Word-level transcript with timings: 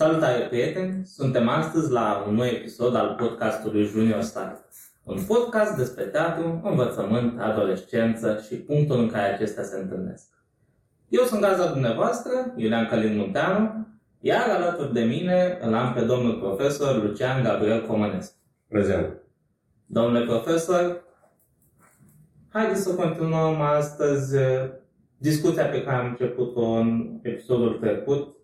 Salutare 0.00 0.40
prieteni! 0.40 1.04
Suntem 1.04 1.48
astăzi 1.48 1.90
la 1.90 2.24
un 2.28 2.34
nou 2.34 2.46
episod 2.46 2.94
al 2.94 3.16
podcastului 3.18 3.84
Junior 3.84 4.20
Star. 4.20 4.64
Un 5.04 5.18
podcast 5.26 5.76
despre 5.76 6.04
teatru, 6.04 6.60
învățământ, 6.64 7.40
adolescență 7.40 8.40
și 8.46 8.54
punctul 8.54 8.98
în 8.98 9.08
care 9.08 9.32
acestea 9.32 9.62
se 9.62 9.78
întâlnesc. 9.78 10.28
Eu 11.08 11.22
sunt 11.22 11.40
gazda 11.40 11.66
dumneavoastră, 11.66 12.52
Iulian 12.56 12.86
Călin 12.86 13.16
Munteanu, 13.16 13.86
iar 14.20 14.48
alături 14.48 14.92
de 14.92 15.02
mine 15.02 15.58
îl 15.62 15.74
am 15.74 15.92
pe 15.92 16.00
domnul 16.00 16.38
profesor 16.38 17.02
Lucian 17.02 17.42
Gabriel 17.42 17.86
Comănescu. 17.86 18.36
Prezent. 18.68 19.16
Domnule 19.86 20.24
profesor, 20.24 21.02
haideți 22.48 22.82
să 22.82 22.94
continuăm 22.94 23.60
astăzi 23.60 24.36
eh, 24.36 24.70
discuția 25.16 25.64
pe 25.64 25.82
care 25.82 25.96
am 25.96 26.06
început-o 26.06 26.66
în 26.66 27.18
episodul 27.22 27.78
trecut 27.80 28.38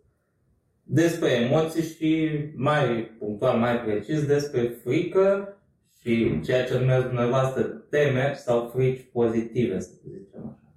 despre 0.89 1.31
emoții 1.31 1.83
și 1.83 2.29
mai 2.55 3.17
punctual, 3.19 3.59
mai 3.59 3.81
precis, 3.81 4.27
despre 4.27 4.61
frică 4.61 5.57
și 6.01 6.41
ceea 6.45 6.65
ce 6.65 6.79
numesc 6.79 7.07
dumneavoastră 7.07 7.63
temeri 7.63 8.37
sau 8.37 8.71
frici 8.75 9.09
pozitive, 9.13 9.81
să 9.81 9.91
zicem 10.03 10.41
așa. 10.41 10.73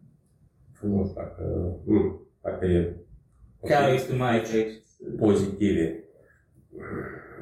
Frumos, 0.73 1.13
dacă, 1.13 1.43
nu, 1.85 2.27
dacă 2.41 2.65
e 2.65 2.95
Chiar 3.61 3.93
exprimai 3.93 4.39
frici. 4.39 4.83
pozitive. 5.17 6.03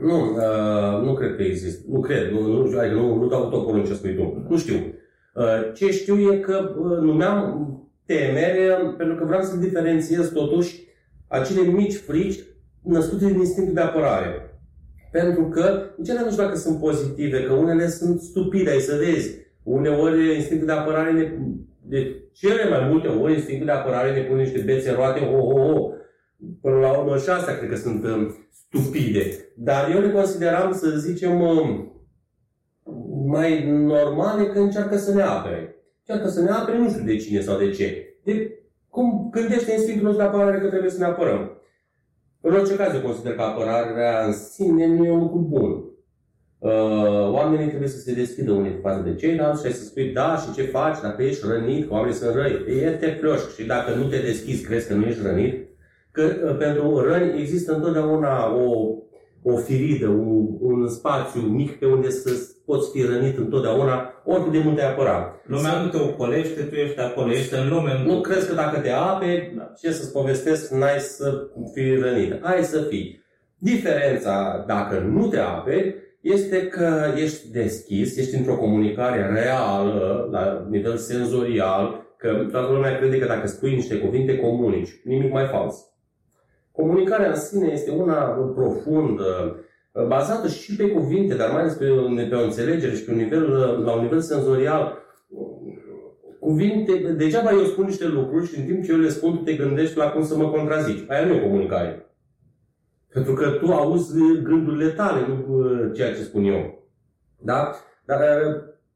Nu, 0.01 0.21
uh, 0.21 1.03
nu 1.03 1.13
cred 1.13 1.35
că 1.35 1.41
există. 1.43 1.85
Nu 1.89 1.99
cred, 1.99 2.31
nu, 2.31 2.47
nu, 2.47 2.79
adică 2.79 2.95
nu, 2.95 3.15
nu 3.15 3.27
dau 3.27 3.49
tot 3.49 3.85
ce 3.85 3.93
spui 3.93 4.15
tu. 4.15 4.45
Nu 4.49 4.57
știu. 4.57 4.75
Uh, 5.35 5.73
ce 5.73 5.91
știu 5.91 6.33
e 6.33 6.37
că 6.37 6.75
uh, 6.77 6.97
numeam 6.97 7.71
temere 8.05 8.93
pentru 8.97 9.15
că 9.15 9.25
vreau 9.25 9.41
să 9.41 9.57
diferențiez 9.57 10.31
totuși 10.31 10.85
acele 11.27 11.61
mici 11.61 11.95
frici 11.95 12.39
născute 12.87 13.25
din 13.25 13.39
instinctul 13.39 13.73
de 13.73 13.81
apărare. 13.81 14.59
Pentru 15.11 15.47
că, 15.47 15.81
nici 15.97 16.11
nu 16.11 16.31
știu 16.31 16.43
dacă 16.43 16.55
sunt 16.55 16.79
pozitive, 16.79 17.43
că 17.43 17.53
unele 17.53 17.87
sunt 17.87 18.21
stupide, 18.21 18.69
ai 18.69 18.79
să 18.79 18.95
vezi. 18.95 19.35
Uneori 19.63 20.35
instinctul 20.35 20.67
de 20.67 20.73
apărare 20.73 21.11
ne, 21.11 21.31
de 21.81 22.23
cele 22.33 22.69
mai 22.69 22.89
multe 22.89 23.07
ori 23.07 23.33
instinctul 23.33 23.65
de 23.65 23.71
apărare 23.71 24.13
ne 24.13 24.21
pune 24.21 24.41
niște 24.41 24.61
bețe 24.61 24.91
roate, 24.91 25.19
ho, 25.19 25.39
ho, 25.39 25.71
ho. 25.71 25.91
Până 26.61 26.75
la 26.79 26.97
urmă 26.99 27.17
și 27.17 27.29
astea 27.29 27.57
cred 27.57 27.69
că 27.69 27.75
sunt 27.75 28.03
um, 28.03 28.35
stupide. 28.51 29.51
Dar 29.55 29.91
eu 29.91 29.99
le 29.99 30.11
consideram, 30.11 30.73
să 30.73 30.89
zicem, 30.89 31.41
um, 31.41 31.91
mai 33.27 33.71
normale 33.71 34.45
că 34.45 34.59
încearcă 34.59 34.97
să 34.97 35.13
ne 35.13 35.21
apere. 35.21 35.75
Încearcă 36.05 36.31
să 36.31 36.41
ne 36.41 36.49
apere, 36.49 36.77
nu 36.77 36.89
știu 36.89 37.03
de 37.03 37.15
cine 37.15 37.41
sau 37.41 37.57
de 37.57 37.69
ce. 37.69 38.17
De 38.23 38.51
cum 38.89 39.29
gândește 39.31 39.71
instinctul 39.71 40.05
nostru 40.05 40.23
de 40.23 40.27
apărare 40.27 40.59
că 40.59 40.67
trebuie 40.67 40.91
să 40.91 40.99
ne 40.99 41.05
apărăm. 41.05 41.56
În 42.41 42.53
orice 42.53 42.75
caz, 42.75 42.93
eu 42.93 43.01
consider 43.01 43.35
că 43.35 43.41
apărarea 43.41 44.25
în 44.25 44.33
sine 44.33 44.87
nu 44.87 45.05
e 45.05 45.11
un 45.11 45.19
lucru 45.19 45.39
bun. 45.39 45.83
Uh, 46.59 47.31
oamenii 47.31 47.67
trebuie 47.67 47.89
să 47.89 47.99
se 47.99 48.13
deschidă 48.13 48.51
unii 48.51 48.79
față 48.81 49.01
de 49.01 49.15
ceilalți 49.15 49.67
și 49.67 49.73
să 49.73 49.83
spui 49.83 50.11
da 50.11 50.37
și 50.37 50.53
ce 50.53 50.61
faci 50.63 51.01
dacă 51.01 51.23
ești 51.23 51.45
rănit, 51.47 51.87
că 51.87 51.93
oamenii 51.93 52.15
sunt 52.15 52.33
răi. 52.35 52.81
E 52.81 52.89
te 52.89 53.07
plioșc 53.07 53.55
și 53.55 53.65
dacă 53.65 53.93
nu 53.93 54.03
te 54.03 54.17
deschizi, 54.17 54.65
crezi 54.65 54.87
că 54.87 54.93
nu 54.93 55.05
ești 55.05 55.21
rănit. 55.23 55.67
Că 56.11 56.21
uh, 56.21 56.57
pentru 56.57 56.99
răni 56.99 57.39
există 57.39 57.73
întotdeauna 57.73 58.55
o 58.55 58.97
o 59.49 59.57
firidă, 59.57 60.07
un, 60.07 60.57
un 60.59 60.87
spațiu 60.87 61.41
mic 61.41 61.79
pe 61.79 61.85
unde 61.85 62.09
să 62.09 62.29
poți 62.69 62.91
fi 62.91 63.01
rănit 63.11 63.37
întotdeauna, 63.37 64.13
oricât 64.25 64.51
de 64.51 64.61
mult 64.63 64.75
te 64.75 64.83
apăra. 64.83 65.41
Lumea 65.43 65.81
nu 65.81 65.89
te 65.89 65.97
ocolește, 65.97 66.61
tu 66.61 66.75
ești 66.75 66.99
acolo, 66.99 67.31
ești 67.31 67.53
în 67.53 67.69
lume. 67.69 68.03
Nu 68.05 68.21
crezi 68.21 68.47
că 68.47 68.53
dacă 68.53 68.79
te 68.79 68.89
ape, 68.89 69.53
ce 69.79 69.91
să-ți 69.91 70.11
povestesc, 70.11 70.71
n-ai 70.71 70.99
să 70.99 71.47
fii 71.73 71.99
rănit. 71.99 72.39
Hai 72.43 72.63
să 72.63 72.81
fii. 72.81 73.23
Diferența, 73.57 74.63
dacă 74.67 74.99
nu 74.99 75.27
te 75.27 75.39
ape, 75.39 75.95
este 76.21 76.67
că 76.67 77.13
ești 77.15 77.51
deschis, 77.51 78.17
ești 78.17 78.35
într-o 78.35 78.55
comunicare 78.55 79.31
reală, 79.33 80.27
la 80.31 80.67
nivel 80.69 80.97
senzorial, 80.97 82.05
că 82.17 82.47
toată 82.51 82.71
lumea 82.71 82.97
crede 82.97 83.19
că 83.19 83.27
dacă 83.27 83.47
spui 83.47 83.75
niște 83.75 83.97
cuvinte 83.97 84.37
comunici, 84.37 85.01
nimic 85.03 85.31
mai 85.31 85.45
fals. 85.45 85.75
Comunicarea 86.71 87.29
în 87.29 87.35
sine 87.35 87.69
este 87.71 87.91
una 87.91 88.15
profundă, 88.55 89.59
bazată 90.07 90.47
și 90.47 90.75
pe 90.75 90.89
cuvinte, 90.89 91.35
dar 91.35 91.51
mai 91.51 91.61
ales 91.61 91.73
pe, 91.73 91.85
pe 92.29 92.35
o 92.35 92.43
înțelegere 92.43 92.95
și 92.95 93.03
pe 93.03 93.11
un 93.11 93.17
nivel, 93.17 93.51
la 93.83 93.91
un 93.91 94.01
nivel 94.01 94.19
senzorial. 94.19 94.97
Cuvinte, 96.39 97.13
degeaba 97.17 97.51
eu 97.51 97.63
spun 97.63 97.85
niște 97.85 98.07
lucruri 98.07 98.47
și 98.47 98.59
în 98.59 98.65
timp 98.65 98.83
ce 98.83 98.91
eu 98.91 98.97
le 98.97 99.09
spun, 99.09 99.35
tu 99.35 99.43
te 99.43 99.53
gândești 99.53 99.97
la 99.97 100.09
cum 100.09 100.23
să 100.23 100.37
mă 100.37 100.49
contrazici. 100.49 101.03
Aia 101.07 101.25
nu 101.25 101.33
e 101.33 101.39
comunicare. 101.39 102.11
Pentru 103.09 103.33
că 103.33 103.49
tu 103.49 103.71
auzi 103.71 104.41
gândurile 104.43 104.89
tale, 104.89 105.27
nu 105.27 105.91
ceea 105.91 106.13
ce 106.13 106.21
spun 106.23 106.43
eu. 106.43 106.89
Da? 107.39 107.75
Dar 108.05 108.19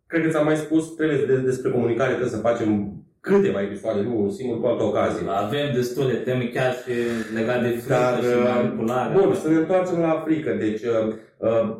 cred 0.07 0.23
că 0.23 0.29
ți-am 0.29 0.45
mai 0.45 0.55
spus, 0.55 0.95
trebuie 0.95 1.37
despre 1.37 1.71
comunicare, 1.71 2.09
trebuie 2.09 2.31
să 2.31 2.37
facem 2.37 3.00
câteva 3.21 3.61
episoade, 3.61 4.01
nu 4.01 4.21
un 4.21 4.29
singur, 4.29 4.59
cu 4.59 4.65
altă 4.65 4.83
ocazie. 4.83 5.27
Avem 5.27 5.73
destule 5.73 6.13
teme 6.13 6.45
chiar 6.45 6.73
și 6.73 6.91
legat 7.35 7.61
de 7.61 7.69
frică 7.69 7.87
Dar, 7.87 8.19
și 8.19 8.25
uh, 8.25 8.53
manipulare. 8.55 9.17
Bun, 9.17 9.33
să 9.33 9.49
ne 9.49 9.55
întoarcem 9.55 9.99
la 9.99 10.21
frică. 10.25 10.51
Deci, 10.59 10.81
uh, 10.81 11.13
uh, 11.37 11.77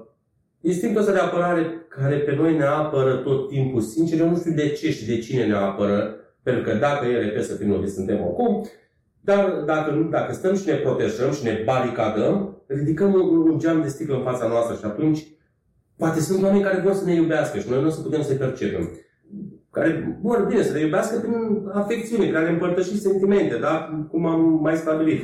instinctul 0.62 1.02
ăsta 1.02 1.14
de 1.14 1.20
apărare 1.20 1.86
care 1.88 2.16
pe 2.16 2.36
noi 2.36 2.58
ne 2.58 2.64
apără 2.64 3.16
tot 3.16 3.50
timpul, 3.50 3.82
sincer, 3.82 4.20
eu 4.20 4.30
nu 4.30 4.38
știu 4.38 4.52
de 4.52 4.70
ce 4.70 4.92
și 4.92 5.06
de 5.06 5.20
cine 5.20 5.46
ne 5.46 5.56
apără, 5.56 6.16
pentru 6.44 6.64
că 6.64 6.74
dacă 6.78 7.06
e 7.06 7.18
repede 7.18 7.42
să 7.42 7.56
fim 7.56 7.68
noi 7.68 7.90
suntem 7.90 8.24
acum, 8.24 8.70
dar 9.22 9.50
dacă, 9.66 9.92
nu, 9.92 10.10
dacă 10.10 10.34
stăm 10.34 10.56
și 10.56 10.68
ne 10.68 10.74
protejăm 10.76 11.32
și 11.34 11.44
ne 11.44 11.62
baricadăm, 11.66 12.64
ridicăm 12.68 13.14
un, 13.14 13.50
un 13.50 13.60
geam 13.60 13.82
de 13.82 13.88
sticlă 13.88 14.16
în 14.16 14.24
fața 14.24 14.48
noastră 14.48 14.76
și 14.76 14.86
atunci 14.86 15.28
poate 15.98 16.20
sunt 16.20 16.44
oameni 16.44 16.64
care 16.64 16.82
vor 16.82 16.94
să 16.94 17.06
ne 17.06 17.14
iubească 17.14 17.60
și 17.60 17.70
noi 17.70 17.82
nu 17.82 17.88
o 17.88 17.90
să 17.90 18.02
putem 18.02 18.22
să-i 18.22 18.36
percepem 18.36 18.90
care 19.72 20.20
vor 20.22 20.46
bine 20.50 20.64
să 20.64 20.74
le 20.74 20.80
iubească 20.80 21.20
prin 21.20 21.70
afecțiune, 21.74 22.24
prin 22.24 22.36
a 22.36 22.42
le 22.42 22.50
împărtăși 22.50 23.00
sentimente, 23.00 23.58
da? 23.58 24.06
cum 24.12 24.26
am 24.26 24.60
mai 24.62 24.76
stabilit. 24.76 25.22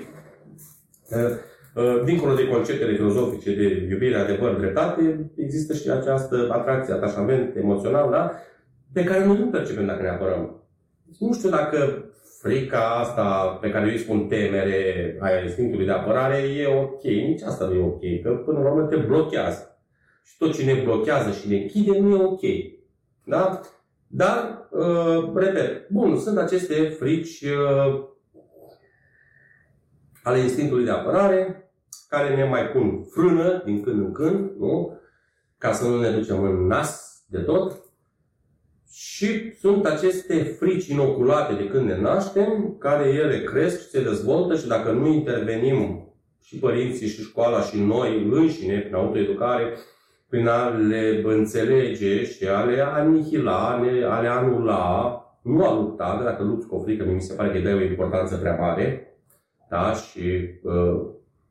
Uh, 1.10 1.38
uh, 1.76 2.04
dincolo 2.06 2.34
de 2.34 2.48
conceptele 2.48 2.96
filozofice 2.96 3.56
de 3.56 3.88
iubire, 3.90 4.16
adevăr, 4.16 4.56
dreptate, 4.56 5.32
există 5.36 5.74
și 5.74 5.90
această 5.90 6.48
atracție, 6.52 6.94
atașament 6.94 7.56
emoțional, 7.56 8.10
da? 8.12 8.32
pe 8.94 9.04
care 9.04 9.26
noi 9.26 9.38
nu 9.38 9.48
percepem 9.48 9.86
dacă 9.86 10.02
ne 10.02 10.10
apărăm. 10.10 10.62
Nu 11.20 11.34
știu 11.34 11.50
dacă 11.50 12.06
frica 12.40 12.80
asta 12.80 13.58
pe 13.62 13.70
care 13.70 13.86
eu 13.86 13.92
îi 13.92 13.98
spun 14.00 14.28
temere 14.28 15.18
aia 15.20 15.42
instinctului 15.44 15.86
de 15.86 15.92
apărare 15.92 16.38
e 16.38 16.68
ok. 16.68 17.04
Nici 17.04 17.42
asta 17.42 17.66
nu 17.66 17.74
e 17.74 17.84
ok, 17.84 18.22
că 18.24 18.30
până 18.30 18.60
la 18.60 18.72
urmă 18.72 18.88
te 18.88 18.96
blochează. 18.96 19.80
Și 20.24 20.38
tot 20.38 20.54
ce 20.54 20.64
ne 20.64 20.82
blochează 20.84 21.32
și 21.32 21.50
ne 21.50 21.56
închide 21.56 22.00
nu 22.00 22.16
e 22.16 22.24
ok. 22.24 22.42
Da? 23.24 23.62
Dar, 24.08 24.68
uh, 24.72 25.32
repet, 25.36 25.90
bun, 25.90 26.20
sunt 26.20 26.38
aceste 26.38 26.90
frici 26.90 27.42
uh, 27.42 28.04
ale 30.24 30.40
instinctului 30.40 30.86
de 30.86 30.92
apărare, 30.92 31.72
care 32.10 32.36
ne 32.36 32.44
mai 32.44 32.68
pun 32.68 33.04
frână 33.04 33.62
din 33.66 33.84
când 33.84 34.00
în 34.00 34.12
când, 34.12 34.52
nu? 34.60 35.00
Ca 35.58 35.72
să 35.72 35.88
nu 35.88 36.00
ne 36.00 36.10
ducem 36.10 36.44
în 36.44 36.68
nas 36.68 37.22
de 37.28 37.40
tot. 37.40 37.82
Și 38.92 39.56
sunt 39.60 39.86
aceste 39.86 40.44
frici 40.44 40.88
inoculate 40.88 41.54
de 41.54 41.68
când 41.68 41.86
ne 41.86 42.00
naștem, 42.00 42.76
care 42.80 43.08
ele 43.08 43.44
cresc 43.44 43.82
și 43.82 43.90
se 43.90 44.04
dezvoltă 44.04 44.56
și 44.56 44.68
dacă 44.68 44.92
nu 44.92 45.08
intervenim 45.08 46.08
și 46.44 46.58
părinții 46.58 47.08
și 47.08 47.22
școala 47.22 47.62
și 47.62 47.80
noi 47.80 48.28
înșine 48.32 48.80
prin 48.80 48.94
autoeducare, 48.94 49.78
prin 50.30 50.48
a 50.48 50.68
le 50.68 51.22
înțelege 51.24 52.24
și 52.24 52.48
a 52.48 52.64
le 52.64 52.82
anihila, 52.82 53.68
a 54.10 54.22
le 54.22 54.28
anula, 54.28 55.22
nu 55.42 55.66
a 55.66 55.76
lupta, 55.76 56.22
dacă 56.24 56.44
lupți 56.44 56.68
cu 56.68 56.76
o 56.76 56.82
frică, 56.82 57.06
mi 57.06 57.22
se 57.22 57.34
pare 57.34 57.50
că 57.50 57.58
îi 57.58 57.64
dai 57.64 57.74
o 57.74 57.82
importanță 57.82 58.36
prea 58.38 58.56
mare, 58.56 59.18
da? 59.70 59.94
și 59.94 60.50
uh, 60.64 61.02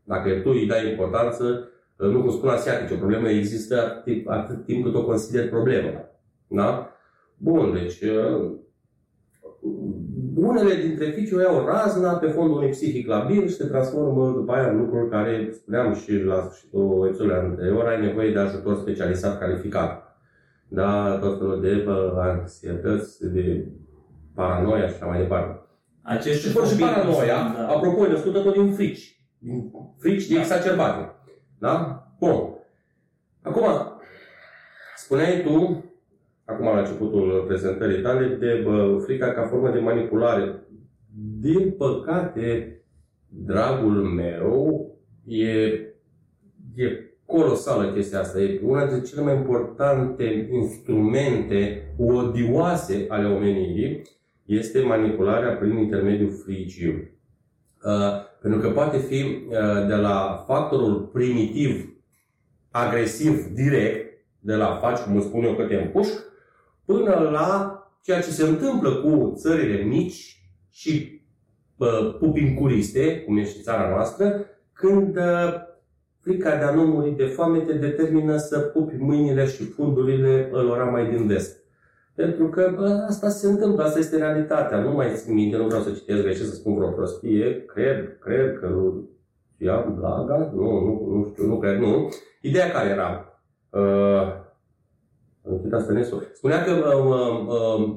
dacă 0.05 0.31
tu 0.31 0.51
îi 0.51 0.67
dai 0.67 0.91
importanță, 0.91 1.69
uh, 1.97 2.09
nu 2.09 2.21
cum 2.21 2.31
spun 2.31 2.49
asiatice, 2.49 2.95
o 2.95 2.97
problemă 2.97 3.29
există 3.29 3.83
atât, 3.83 4.27
atât 4.27 4.65
timp 4.65 4.85
cât 4.85 4.95
o 4.95 5.05
consider 5.05 5.49
problemă. 5.49 6.11
Da? 6.47 6.91
Bun, 7.37 7.73
deci 7.73 8.01
uh, 8.01 8.53
unele 10.35 10.75
dintre 10.75 11.11
ficii 11.11 11.37
iau 11.39 11.67
razna 11.67 12.13
pe 12.13 12.27
fondul 12.27 12.57
unui 12.57 12.71
psihic 12.71 13.07
labil 13.07 13.47
și 13.47 13.55
se 13.55 13.67
transformă 13.67 14.33
după 14.33 14.53
aia 14.53 14.69
în 14.71 14.79
lucruri 14.79 15.11
care, 15.11 15.49
spuneam 15.53 15.95
și 15.95 16.13
la 16.13 16.41
sfârșitul 16.41 17.05
episodului 17.07 17.39
anterior, 17.39 17.87
ai 17.87 18.01
nevoie 18.01 18.33
de 18.33 18.39
ajutor 18.39 18.77
specializat 18.77 19.39
calificat. 19.39 20.17
Da, 20.69 21.19
tot 21.19 21.39
felul 21.39 21.61
de 21.61 21.83
bă, 21.85 22.13
anxietăți, 22.21 23.33
de 23.33 23.67
paranoia 24.35 24.89
și 24.89 24.95
așa 24.95 25.07
mai 25.07 25.19
departe. 25.19 25.61
Aceste 26.03 26.49
Și, 26.49 26.75
și 26.75 26.81
paranoia, 26.81 27.55
da. 27.57 27.69
apropo, 27.69 28.07
e 28.07 28.09
născută 28.09 28.39
tot 28.39 28.53
din 28.53 28.73
frici. 28.73 29.21
Din 29.39 29.71
frici 29.99 30.29
Da. 30.29 30.39
exacerbate. 30.39 31.11
Da? 31.59 32.03
Bun. 32.19 32.55
Acum, 33.43 33.65
spuneai 34.97 35.43
tu, 35.47 35.85
acum 36.47 36.65
la 36.65 36.79
începutul 36.79 37.45
prezentării 37.47 38.03
tale, 38.03 38.27
de 38.27 38.61
bă, 38.65 38.99
frica 39.05 39.33
ca 39.33 39.43
formă 39.43 39.71
de 39.71 39.79
manipulare. 39.79 40.67
Din 41.41 41.71
păcate, 41.71 42.81
dragul 43.29 43.93
meu, 43.93 44.91
e, 45.25 45.53
e 46.75 47.07
colosală 47.27 47.93
chestia 47.93 48.21
asta. 48.21 48.41
E 48.41 48.61
una 48.63 48.87
dintre 48.87 49.09
cele 49.09 49.23
mai 49.23 49.37
importante 49.37 50.49
instrumente 50.53 51.95
odioase 51.99 53.05
ale 53.09 53.27
omenirii 53.27 54.03
este 54.45 54.81
manipularea 54.81 55.55
prin 55.55 55.77
intermediul 55.77 56.31
fricii. 56.31 57.15
Uh, 57.83 58.25
pentru 58.41 58.61
că 58.61 58.71
poate 58.71 58.99
fi 58.99 59.23
uh, 59.23 59.87
de 59.87 59.95
la 59.95 60.45
factorul 60.47 61.11
primitiv, 61.13 61.97
agresiv, 62.71 63.47
direct, 63.55 64.07
de 64.41 64.55
la 64.55 64.79
faci 64.81 64.99
cum 64.99 65.17
îți 65.17 65.27
spun 65.27 65.45
eu 65.45 65.55
că 65.55 65.65
te 65.65 65.75
împușc, 65.75 66.25
până 66.87 67.29
la 67.33 67.81
ceea 68.03 68.21
ce 68.21 68.31
se 68.31 68.47
întâmplă 68.47 68.95
cu 68.95 69.33
țările 69.37 69.83
mici 69.83 70.41
și 70.71 71.21
uh, 71.77 72.17
pupincuriste, 72.19 73.21
cum 73.21 73.37
e 73.37 73.45
și 73.45 73.61
țara 73.63 73.89
noastră, 73.89 74.47
când 74.73 75.17
uh, 75.17 75.55
frica 76.21 76.57
de 76.57 76.65
a 76.65 76.75
nu 76.75 76.87
muri 76.87 77.11
de 77.11 77.25
foame 77.25 77.59
te 77.59 77.73
determină 77.73 78.37
să 78.37 78.59
pupi 78.59 78.97
mâinile 78.97 79.47
și 79.47 79.65
fundurile 79.65 80.49
lor 80.53 80.91
mai 80.91 81.11
din 81.11 81.27
vest. 81.27 81.65
Pentru 82.15 82.49
că 82.49 82.73
bă, 82.77 83.05
asta 83.09 83.29
se 83.29 83.47
întâmplă, 83.47 83.85
asta 83.85 83.99
este 83.99 84.17
realitatea. 84.17 84.79
Nu 84.79 84.93
mai 84.93 85.13
țin 85.15 85.35
minte, 85.35 85.57
nu 85.57 85.67
vreau 85.67 85.83
să 85.83 85.91
citesc 85.91 86.23
greșit, 86.23 86.47
să 86.47 86.55
spun 86.55 86.75
vreo 86.75 86.91
prostie. 86.91 87.65
Cred, 87.65 88.19
cred 88.19 88.59
că 88.59 88.67
nu 88.67 89.09
știam 89.55 89.95
blaga, 89.99 90.53
nu, 90.55 90.63
nu, 90.63 91.17
nu 91.17 91.29
știu, 91.33 91.47
nu 91.47 91.59
cred, 91.59 91.79
nu. 91.79 92.09
Ideea 92.41 92.71
care 92.71 92.89
era? 92.89 93.41
Uh, 93.71 94.45
am 95.49 95.61
uitat 95.63 95.83
Stănescu. 95.83 96.23
Spunea 96.33 96.65
că 96.65 96.71
uh, 96.71 97.47
uh, 97.49 97.97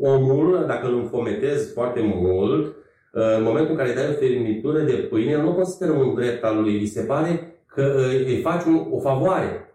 omul, 0.00 0.64
dacă 0.66 0.86
îl 0.86 0.94
înfometezi 0.94 1.72
foarte 1.72 2.00
mult, 2.14 2.66
uh, 2.66 3.36
în 3.36 3.42
momentul 3.42 3.70
în 3.70 3.76
care 3.76 3.88
îi 3.88 3.94
dai 3.94 4.08
o 4.08 4.18
fermitură 4.18 4.78
de 4.78 4.92
pâine, 4.92 5.30
el 5.30 5.42
nu 5.42 5.52
consideră 5.54 5.92
un 5.92 6.14
drept 6.14 6.44
al 6.44 6.62
lui. 6.62 6.78
Îi 6.78 6.86
se 6.86 7.00
pare 7.00 7.62
că 7.66 7.94
uh, 7.96 8.26
îi 8.26 8.40
faci 8.40 8.64
un, 8.64 8.86
o 8.90 8.98
favoare. 9.00 9.74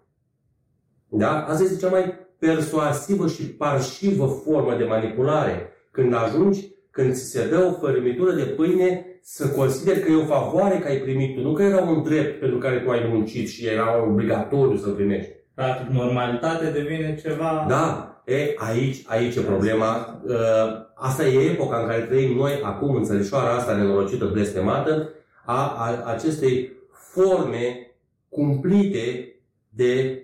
Da? 1.08 1.46
Asta 1.46 1.64
este 1.64 1.78
cea 1.78 1.90
mai 1.90 2.28
persoasivă 2.40 3.28
și 3.28 3.44
parșivă 3.44 4.26
formă 4.26 4.76
de 4.78 4.84
manipulare. 4.84 5.72
Când 5.92 6.14
ajungi, 6.14 6.72
când 6.92 7.14
ți 7.14 7.32
se 7.32 7.50
dă 7.50 7.66
o 7.66 7.86
fărâmitură 7.86 8.32
de 8.32 8.44
pâine, 8.44 9.06
să 9.22 9.48
consideri 9.48 10.00
că 10.00 10.12
e 10.12 10.16
o 10.16 10.26
favoare 10.26 10.78
că 10.78 10.88
ai 10.88 10.98
primit 10.98 11.38
nu 11.38 11.54
că 11.54 11.64
era 11.64 11.82
un 11.82 12.04
drept 12.04 12.40
pentru 12.40 12.58
care 12.58 12.80
tu 12.80 12.90
ai 12.90 13.10
muncit 13.12 13.48
și 13.48 13.68
era 13.68 14.04
obligatoriu 14.04 14.78
să 14.78 14.90
primești. 14.90 15.39
Practic, 15.60 15.90
normalitate 15.90 16.72
devine 16.72 17.20
ceva... 17.22 17.66
Da, 17.68 18.22
e, 18.26 18.54
aici, 18.58 19.04
aici 19.08 19.36
e 19.36 19.42
problema. 19.42 20.22
Uh, 20.26 20.88
Asta 21.02 21.28
e 21.28 21.50
epoca 21.50 21.80
în 21.80 21.88
care 21.88 22.02
trăim 22.02 22.36
noi 22.36 22.62
acum, 22.64 22.96
în 22.96 23.04
țărișoara 23.04 23.50
asta 23.50 23.76
nenorocită, 23.76 24.26
blestemată, 24.26 25.10
a, 25.46 25.76
a 25.78 26.04
acestei 26.12 26.72
forme 26.92 27.92
cumplite 28.30 29.36
de 29.70 30.24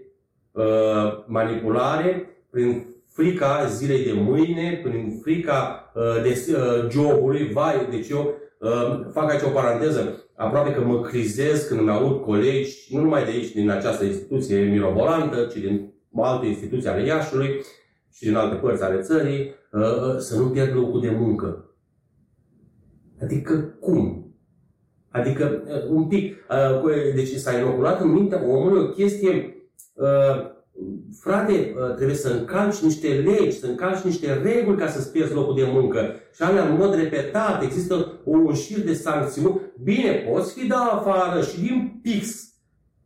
uh, 0.51 1.23
manipulare 1.25 2.29
prin 2.49 2.85
frica 3.13 3.65
zilei 3.65 4.03
de 4.03 4.11
mâine, 4.11 4.79
prin 4.83 5.19
frica 5.21 5.91
uh, 5.93 6.21
de 6.21 6.45
uh, 6.51 6.89
jobului, 6.89 7.51
vai, 7.51 7.87
deci 7.89 8.09
eu 8.09 8.33
uh, 8.59 8.99
fac 9.13 9.31
aici 9.31 9.41
o 9.41 9.49
paranteză, 9.49 10.24
aproape 10.35 10.73
că 10.73 10.81
mă 10.81 11.01
crizez 11.01 11.67
când 11.67 11.79
îmi 11.79 11.89
aud 11.89 12.21
colegi, 12.21 12.95
nu 12.95 13.01
numai 13.01 13.23
de 13.23 13.29
aici, 13.29 13.51
din 13.51 13.69
această 13.69 14.03
instituție 14.03 14.59
mirobolantă, 14.59 15.45
ci 15.45 15.57
din 15.57 15.93
alte 16.15 16.45
instituții 16.45 16.89
ale 16.89 17.05
Iașului 17.05 17.61
și 18.13 18.23
din 18.23 18.35
alte 18.35 18.55
părți 18.55 18.83
ale 18.83 19.01
țării, 19.01 19.53
uh, 19.71 19.81
uh, 19.81 20.17
să 20.17 20.37
nu 20.39 20.49
pierd 20.49 20.75
locul 20.75 21.01
de 21.01 21.09
muncă. 21.09 21.69
Adică 23.21 23.53
cum? 23.79 24.29
Adică 25.09 25.63
uh, 25.67 25.89
un 25.89 26.07
pic, 26.07 26.45
uh, 26.49 26.79
cu- 26.81 26.89
deci 27.15 27.29
s-a 27.29 27.57
inoculat 27.57 28.01
în 28.01 28.09
mintea 28.09 28.43
omului 28.47 28.81
o 28.81 28.89
chestie 28.89 29.55
uh, 29.93 30.53
frate, 31.19 31.53
uh, 31.53 31.95
trebuie 31.95 32.15
să 32.15 32.29
încalci 32.29 32.77
niște 32.79 33.07
legi, 33.07 33.59
să 33.59 33.65
încalci 33.67 34.03
niște 34.03 34.41
reguli 34.43 34.77
ca 34.77 34.87
să-ți 34.87 35.11
pierzi 35.11 35.33
locul 35.33 35.55
de 35.55 35.67
muncă. 35.71 36.15
Și 36.35 36.41
alea 36.41 36.65
în 36.65 36.75
mod 36.77 36.95
repetat, 36.95 37.63
există 37.63 38.21
un 38.23 38.53
șir 38.53 38.79
de 38.79 38.93
sancțiuni. 38.93 39.61
Bine, 39.83 40.11
poți 40.31 40.53
fi 40.59 40.67
dat 40.67 40.91
afară 40.91 41.41
și 41.41 41.59
din 41.59 41.99
pix, 42.01 42.49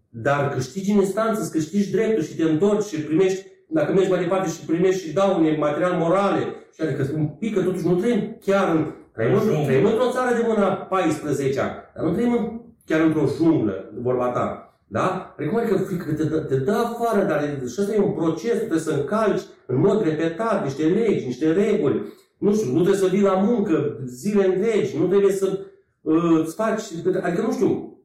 dar 0.10 0.50
câștigi 0.54 0.92
în 0.92 0.98
instanță, 0.98 1.42
îți 1.42 1.52
câștigi 1.52 1.92
dreptul 1.92 2.24
și 2.24 2.36
te 2.36 2.44
întorci 2.44 2.86
și 2.86 3.02
primești, 3.02 3.46
dacă 3.68 3.94
mergi 3.94 4.10
mai 4.10 4.20
departe 4.20 4.50
și 4.50 4.66
primești 4.66 5.08
și 5.08 5.14
daune 5.14 5.58
material 5.58 5.92
morale. 5.94 6.40
Și 6.76 6.82
adică 6.82 7.10
un 7.16 7.28
pic, 7.28 7.54
că 7.54 7.62
totuși 7.62 7.88
nu 7.88 7.96
trăim 7.96 8.38
chiar 8.46 8.76
în... 8.76 8.94
Trăim, 9.14 9.34
în- 9.34 9.40
Junglă. 9.40 9.66
trăim 9.66 9.86
într-o 9.86 10.12
țară 10.12 10.36
de 10.36 10.44
mâna 10.48 10.68
14 10.74 11.56
dar 11.96 12.04
nu 12.04 12.12
trăim 12.12 12.34
în, 12.34 12.62
chiar 12.86 13.02
într-o 13.02 13.26
junglă, 13.38 13.92
vorba 14.02 14.28
ta. 14.28 14.69
Da? 14.92 15.34
Precum 15.36 15.58
adică 15.58 15.78
frică, 15.78 16.12
te, 16.14 16.24
dă- 16.24 16.46
te 16.48 16.56
dă 16.56 16.72
afară, 16.72 17.26
dar 17.26 17.44
e- 17.44 17.68
și 17.68 17.76
ăsta 17.82 17.94
e 17.94 18.00
un 18.00 18.12
proces, 18.12 18.58
trebuie 18.58 18.80
să 18.80 18.92
încalci 18.92 19.42
în 19.66 19.80
mod 19.80 20.04
repetat 20.04 20.64
niște 20.64 20.84
legi, 20.84 21.26
niște 21.26 21.52
reguli. 21.52 22.02
Nu 22.38 22.54
știu, 22.54 22.68
nu 22.68 22.82
trebuie 22.82 23.02
să 23.10 23.16
vii 23.16 23.22
la 23.22 23.34
muncă 23.34 24.00
zile 24.06 24.46
întregi, 24.46 24.98
nu 24.98 25.08
trebuie 25.08 25.32
să 25.32 25.60
uh, 26.02 26.42
îți 26.44 26.56
faci, 26.56 26.82
adică 27.22 27.42
nu 27.42 27.52
știu, 27.52 27.98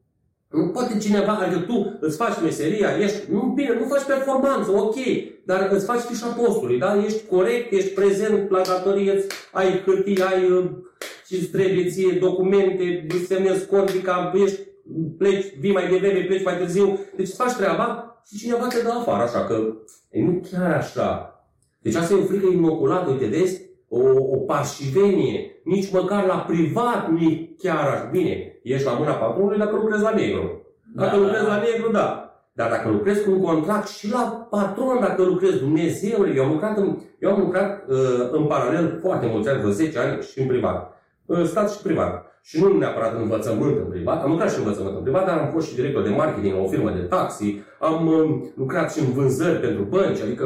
nu 0.50 0.68
poate 0.68 0.98
cineva, 0.98 1.32
adică 1.32 1.60
tu 1.60 1.96
îți 2.00 2.16
faci 2.16 2.42
meseria, 2.42 2.88
ești, 2.98 3.32
nu 3.32 3.52
bine, 3.54 3.76
nu 3.80 3.86
faci 3.86 4.02
performanță, 4.02 4.70
ok, 4.70 4.94
dar 5.46 5.68
îți 5.72 5.84
faci 5.84 6.00
fișa 6.00 6.26
postului, 6.26 6.78
da? 6.78 7.04
Ești 7.04 7.26
corect, 7.26 7.72
ești 7.72 7.94
prezent 7.94 8.50
la 8.50 8.60
datorie, 8.66 9.12
îți 9.12 9.26
ai 9.52 9.82
hârtii, 9.84 10.22
ai 10.22 10.50
uh, 10.50 10.64
ce 11.28 11.36
îți 11.36 11.46
trebuie 11.48 11.90
ție, 11.90 12.18
documente, 12.20 13.06
îți 13.08 13.24
semnezi 13.26 13.66
condica, 13.66 14.32
ești, 14.44 14.60
pleci, 15.18 15.58
vii 15.58 15.72
mai 15.72 15.88
devreme, 15.88 16.20
pleci 16.20 16.44
mai 16.44 16.56
târziu, 16.56 16.98
deci 17.16 17.26
îți 17.26 17.36
faci 17.36 17.52
treaba 17.52 18.18
și 18.26 18.36
cineva 18.38 18.66
te 18.66 18.82
dă 18.82 18.90
afară, 18.98 19.22
așa 19.22 19.44
că 19.44 19.54
e 20.10 20.22
nu 20.22 20.42
chiar 20.50 20.72
așa. 20.72 21.28
Deci 21.82 21.94
asta 21.94 22.14
e 22.14 22.16
o 22.16 22.24
frică 22.24 22.46
inoculată, 22.46 23.10
uite, 23.10 23.26
vezi? 23.26 23.62
O, 23.88 24.00
o 24.32 24.36
parșivenie, 24.36 25.60
nici 25.64 25.92
măcar 25.92 26.26
la 26.26 26.36
privat 26.36 27.10
nu 27.10 27.18
e 27.18 27.48
chiar 27.58 27.88
așa. 27.88 28.08
Bine, 28.10 28.58
ești 28.62 28.86
la 28.86 28.92
mâna 28.92 29.12
patronului 29.12 29.58
dacă 29.58 29.76
lucrezi 29.76 30.02
la 30.02 30.10
negru. 30.10 30.62
Dacă 30.94 31.16
Da. 31.16 31.22
lucrezi 31.22 31.46
la 31.46 31.56
negru, 31.56 31.90
da. 31.92 32.18
Dar 32.52 32.70
dacă 32.70 32.88
lucrezi 32.88 33.24
cu 33.24 33.30
un 33.30 33.40
contract 33.40 33.88
și 33.88 34.10
la 34.10 34.46
patron, 34.50 35.00
dacă 35.00 35.22
lucrezi, 35.22 35.58
Dumnezeule, 35.58 36.34
eu 36.34 36.44
am 36.44 36.50
lucrat 36.52 36.76
în, 36.76 36.98
eu 37.18 37.30
am 37.30 37.40
lucrat 37.40 37.84
uh, 37.88 38.28
în 38.30 38.44
paralel 38.44 38.98
foarte 39.00 39.26
mulți 39.26 39.48
ani, 39.48 39.58
vreo 39.58 39.70
10 39.70 39.98
ani 39.98 40.22
și 40.22 40.40
în 40.40 40.46
privat. 40.46 40.92
În 41.26 41.46
stat 41.46 41.72
și 41.72 41.82
privat. 41.82 42.26
Și 42.46 42.60
nu 42.60 42.78
neapărat 42.78 43.14
în 43.14 43.22
învățământ 43.22 43.78
în 43.78 43.88
privat, 43.94 44.22
am 44.22 44.30
lucrat 44.30 44.50
și 44.50 44.58
în 44.58 44.62
învățământ 44.64 44.96
în 44.96 45.02
privat, 45.02 45.26
dar 45.26 45.38
am 45.38 45.50
fost 45.52 45.68
și 45.68 45.74
director 45.74 46.02
de 46.02 46.08
marketing 46.08 46.54
la 46.54 46.60
o 46.60 46.68
firmă 46.68 46.90
de 46.90 47.00
taxi, 47.00 47.62
am 47.80 48.06
uh, 48.06 48.24
lucrat 48.56 48.92
și 48.92 49.00
în 49.00 49.12
vânzări 49.12 49.60
pentru 49.60 49.82
bănci, 49.82 50.20
adică 50.20 50.44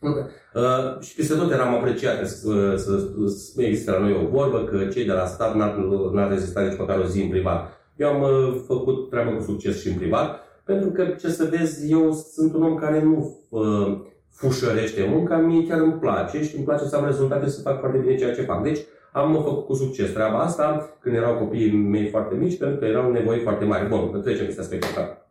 Uh, 0.00 1.00
și 1.00 1.14
peste 1.14 1.34
tot 1.34 1.52
eram 1.52 1.74
apreciate 1.74 2.24
să, 2.24 2.76
să, 2.76 3.08
să 3.28 3.62
există 3.62 3.90
la 3.90 3.98
noi 3.98 4.12
o 4.24 4.28
vorbă 4.28 4.64
că 4.64 4.84
cei 4.84 5.04
de 5.04 5.12
la 5.12 5.26
stat 5.26 5.54
n-ar, 5.54 5.76
n-ar 6.12 6.28
rezista 6.28 6.60
nici 6.60 6.78
măcar 6.78 6.98
o 6.98 7.04
zi 7.04 7.22
în 7.22 7.28
privat. 7.28 7.70
Eu 7.96 8.08
am 8.08 8.22
uh, 8.22 8.62
făcut 8.66 9.10
treabă 9.10 9.30
cu 9.30 9.42
succes 9.42 9.80
și 9.80 9.88
în 9.88 9.96
privat, 9.96 10.40
pentru 10.64 10.90
că, 10.90 11.04
ce 11.04 11.28
să 11.28 11.48
vezi, 11.50 11.90
eu 11.90 12.12
sunt 12.12 12.54
un 12.54 12.62
om 12.62 12.74
care 12.74 13.02
nu 13.02 13.40
uh, 13.48 13.98
fușărește 14.30 15.06
munca, 15.10 15.36
mie 15.36 15.66
chiar 15.66 15.80
îmi 15.80 15.98
place 16.00 16.44
și 16.44 16.56
îmi 16.56 16.64
place 16.64 16.84
să 16.84 16.96
am 16.96 17.04
rezultate 17.04 17.48
să 17.48 17.60
fac 17.60 17.80
foarte 17.80 17.98
bine 17.98 18.16
ceea 18.16 18.34
ce 18.34 18.42
fac. 18.42 18.62
Deci 18.62 18.80
am 19.16 19.32
făcut 19.32 19.66
cu 19.66 19.74
succes 19.74 20.10
treaba 20.10 20.38
asta 20.38 20.96
când 21.00 21.16
erau 21.16 21.34
copiii 21.38 21.72
mei 21.72 22.08
foarte 22.08 22.34
mici, 22.34 22.58
pentru 22.58 22.78
că 22.78 22.84
erau 22.84 23.12
nevoi 23.12 23.38
foarte 23.38 23.64
mari. 23.64 23.88
Bun, 23.88 24.20
trecem 24.22 24.44
peste 24.44 24.60
aspectul 24.60 24.88
ăsta. 24.88 25.28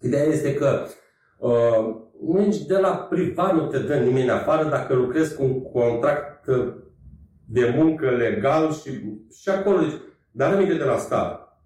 Ideea 0.00 0.24
este 0.24 0.54
că 0.54 0.82
uh, 1.38 1.96
nici 2.34 2.56
de 2.58 2.76
la 2.78 2.90
privat 3.10 3.54
nu 3.54 3.66
te 3.66 3.78
dă 3.78 3.94
nimeni 3.94 4.30
afară 4.30 4.68
dacă 4.68 4.94
lucrezi 4.94 5.36
cu 5.36 5.42
un 5.42 5.62
contract 5.62 6.46
uh, 6.46 6.72
de 7.44 7.74
muncă 7.76 8.10
legal 8.10 8.72
și, 8.72 8.90
și 9.40 9.48
acolo. 9.48 9.78
Deci, 9.78 9.94
dar 10.30 10.52
aminte 10.54 10.74
de 10.74 10.84
la 10.84 10.96
stat. 10.96 11.58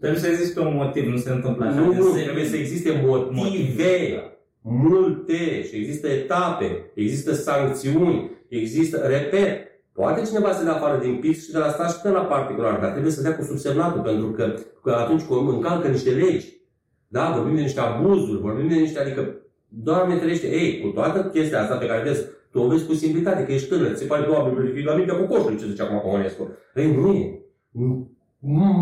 Trebuie 0.00 0.20
să 0.20 0.28
existe 0.28 0.60
un 0.60 0.74
motiv, 0.74 1.06
nu 1.10 1.16
se 1.16 1.30
întâmplă 1.30 1.64
așa. 1.64 1.80
Nu, 1.80 1.92
de 1.92 1.98
nu, 1.98 2.12
se- 2.12 2.22
trebuie 2.22 2.44
să 2.44 2.56
existe 2.56 3.02
motive, 3.06 3.32
Motive. 3.34 4.38
multe 4.62 5.62
și 5.62 5.76
există 5.76 6.08
etape, 6.08 6.90
există 6.94 7.32
sancțiuni, 7.32 8.30
există, 8.48 8.96
repet, 9.06 9.66
Poate 9.94 10.22
cineva 10.26 10.52
să 10.52 10.64
dea 10.64 10.74
afară 10.74 10.98
din 10.98 11.18
pix 11.20 11.44
și 11.44 11.52
de 11.52 11.58
la 11.58 11.68
stat 11.68 11.90
și 11.90 12.00
până 12.00 12.14
la 12.14 12.24
particular, 12.24 12.80
dar 12.80 12.90
trebuie 12.90 13.12
să 13.12 13.22
dea 13.22 13.36
cu 13.36 13.44
subsemnatul, 13.44 14.00
pentru 14.00 14.30
că, 14.30 14.54
că 14.82 14.90
atunci 14.90 15.22
încalcă 15.28 15.88
niște 15.88 16.10
legi. 16.10 16.52
Da, 17.08 17.32
vorbim 17.36 17.54
de 17.54 17.60
niște 17.60 17.80
abuzuri, 17.80 18.40
vorbim 18.40 18.68
de 18.68 18.74
niște, 18.74 19.00
adică, 19.00 19.38
Doamne 19.68 20.16
ferește, 20.16 20.46
ei, 20.46 20.80
cu 20.80 20.88
toată 20.88 21.24
chestia 21.24 21.62
asta 21.62 21.76
pe 21.76 21.86
care 21.86 22.02
vezi, 22.02 22.24
tu 22.50 22.58
o 22.58 22.68
vezi 22.68 22.86
cu 22.86 22.94
simplitate, 22.94 23.44
că 23.44 23.52
ești 23.52 23.68
tânăr, 23.68 23.92
ți 23.92 23.98
se 23.98 24.06
pare, 24.06 24.26
Doamne, 24.26 24.82
la 24.84 24.94
minte 24.94 25.12
cu 25.12 25.26
coșul, 25.26 25.58
ce 25.58 25.66
zicea 25.66 25.84
acum 25.84 25.98
Comunescu. 25.98 26.48
Ei, 26.74 26.94
nu 26.94 27.12
e. 27.12 27.42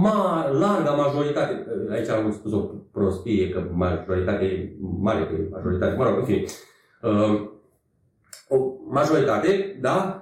Ma, 0.02 0.48
larga 0.50 0.90
majoritate, 0.90 1.66
aici 1.90 2.08
am 2.08 2.32
spus 2.32 2.52
o 2.52 2.58
prostie, 2.92 3.48
că 3.48 3.64
majoritate 3.72 4.44
e 4.44 4.76
mare, 4.80 5.26
că 5.26 5.34
e 5.34 5.48
majoritate, 5.50 5.96
mă 5.96 6.04
rog, 6.04 6.18
în 6.18 6.24
fine. 6.24 6.44
Uh, 7.02 7.50
o 8.48 8.56
majoritate, 8.88 9.78
da, 9.80 10.21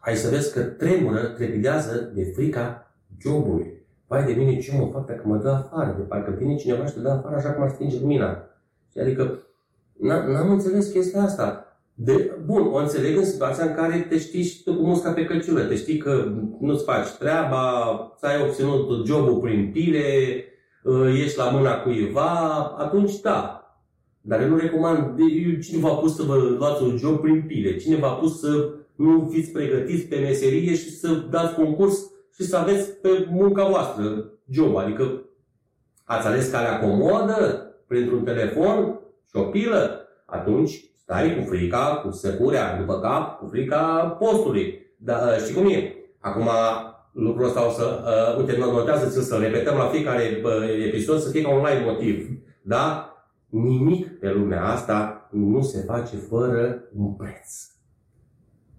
hai 0.00 0.14
să 0.16 0.30
vezi 0.30 0.52
că 0.52 0.60
tremură, 0.60 1.20
trepidează 1.20 2.10
de 2.14 2.24
frica 2.34 2.94
jobului. 3.20 3.78
Vai 4.06 4.24
de 4.24 4.32
mine, 4.32 4.58
ce 4.58 4.76
mă 4.76 4.88
fac 4.92 5.06
dacă 5.06 5.22
mă 5.24 5.36
dă 5.36 5.48
afară? 5.48 5.94
De 5.98 6.02
parcă 6.02 6.34
vine 6.38 6.56
cineva 6.56 6.86
și 6.86 6.92
te 6.92 7.00
dă 7.00 7.10
afară 7.10 7.36
așa 7.36 7.52
cum 7.52 7.62
ar 7.62 7.70
stinge 7.70 8.00
lumina. 8.00 8.44
Adică, 9.00 9.38
n-am 10.00 10.50
înțeles 10.50 10.88
chestia 10.92 11.22
asta. 11.22 11.64
De, 11.94 12.30
bun, 12.44 12.66
o 12.72 12.76
înțeleg 12.76 13.16
în 13.16 13.24
situația 13.24 13.64
în 13.64 13.74
care 13.74 14.06
te 14.08 14.18
știi 14.18 14.42
și 14.42 14.62
tu 14.62 14.74
cu 14.74 14.82
musca 14.82 15.12
pe 15.12 15.24
căciulă. 15.24 15.60
Te 15.60 15.76
știi 15.76 15.98
că 15.98 16.32
nu-ți 16.60 16.84
faci 16.84 17.08
treaba, 17.18 17.84
ți-ai 18.18 18.42
obținut 18.42 19.06
jobul 19.06 19.38
prin 19.40 19.70
pile, 19.72 20.04
uh, 20.82 21.22
ești 21.24 21.38
la 21.38 21.50
mâna 21.50 21.82
cuiva, 21.82 22.30
atunci 22.78 23.20
da. 23.20 23.64
Dar 24.20 24.40
eu 24.40 24.48
nu 24.48 24.56
recomand, 24.56 25.18
cine 25.62 25.80
v-a 25.80 25.94
pus 25.94 26.16
să 26.16 26.22
vă 26.22 26.34
luați 26.34 26.82
un 26.82 26.96
job 26.96 27.20
prin 27.20 27.44
pile? 27.46 27.76
Cine 27.76 27.96
v-a 27.96 28.12
pus 28.12 28.40
să 28.40 28.74
nu 29.00 29.28
fiți 29.30 29.50
pregătiți 29.50 30.06
pe 30.06 30.18
meserie 30.18 30.74
și 30.74 30.90
să 30.90 31.08
dați 31.30 31.54
concurs 31.54 32.10
și 32.34 32.42
să 32.42 32.56
aveți 32.56 32.90
pe 32.90 33.26
munca 33.30 33.68
voastră 33.68 34.32
job. 34.50 34.76
Adică 34.76 35.22
ați 36.04 36.26
ales 36.26 36.50
calea 36.50 36.78
comodă 36.78 37.66
printr-un 37.86 38.24
telefon 38.24 39.00
și 39.28 39.36
o 39.36 39.42
pilă, 39.42 40.06
atunci 40.26 40.84
stai 40.96 41.36
cu 41.36 41.48
frica, 41.48 42.00
cu 42.04 42.10
săcurea 42.10 42.78
după 42.78 43.00
cap, 43.00 43.38
cu 43.38 43.46
frica 43.46 44.16
postului. 44.18 44.94
Dar 44.96 45.28
ă, 45.28 45.38
știi 45.38 45.54
cum 45.54 45.68
e? 45.68 45.94
Acum 46.18 46.48
lucrul 47.12 47.46
ăsta 47.46 47.66
o 47.66 47.70
să, 47.70 48.00
uh, 48.04 48.38
uite, 48.38 48.58
notează 48.58 49.20
să 49.20 49.36
repetăm 49.36 49.76
la 49.76 49.86
fiecare 49.86 50.40
uh, 50.44 50.86
episod 50.86 51.20
să 51.20 51.30
fie 51.30 51.42
ca 51.42 51.54
un 51.54 51.64
live 51.64 51.84
motiv. 51.84 52.28
Da? 52.62 53.14
Nimic 53.48 54.18
pe 54.18 54.32
lumea 54.32 54.64
asta 54.64 55.28
nu 55.30 55.62
se 55.62 55.78
face 55.86 56.16
fără 56.16 56.82
un 56.96 57.14
preț. 57.14 57.70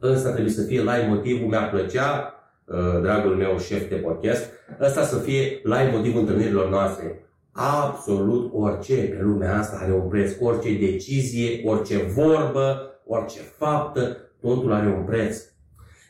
Ăsta 0.02 0.32
trebuie 0.32 0.54
să 0.54 0.64
fie 0.64 0.80
live 0.80 1.06
motivul, 1.10 1.48
mi-ar 1.48 1.70
plăcea, 1.70 2.34
uh, 2.66 3.02
dragul 3.02 3.36
meu 3.36 3.60
șef 3.60 3.90
de 3.90 3.96
podcast, 3.96 4.50
ăsta 4.82 5.04
să 5.04 5.18
fie 5.18 5.62
live 5.64 5.90
motivul 5.94 6.20
întâlnirilor 6.20 6.70
noastre. 6.70 7.26
Absolut 7.52 8.52
orice 8.54 8.96
pe 8.96 9.20
lumea 9.22 9.58
asta 9.58 9.80
are 9.82 9.94
un 9.94 10.08
preț, 10.08 10.32
orice 10.40 10.74
decizie, 10.74 11.62
orice 11.66 11.98
vorbă, 11.98 12.92
orice 13.06 13.40
faptă, 13.58 14.18
totul 14.42 14.74
are 14.74 14.88
un 14.88 15.04
preț. 15.04 15.38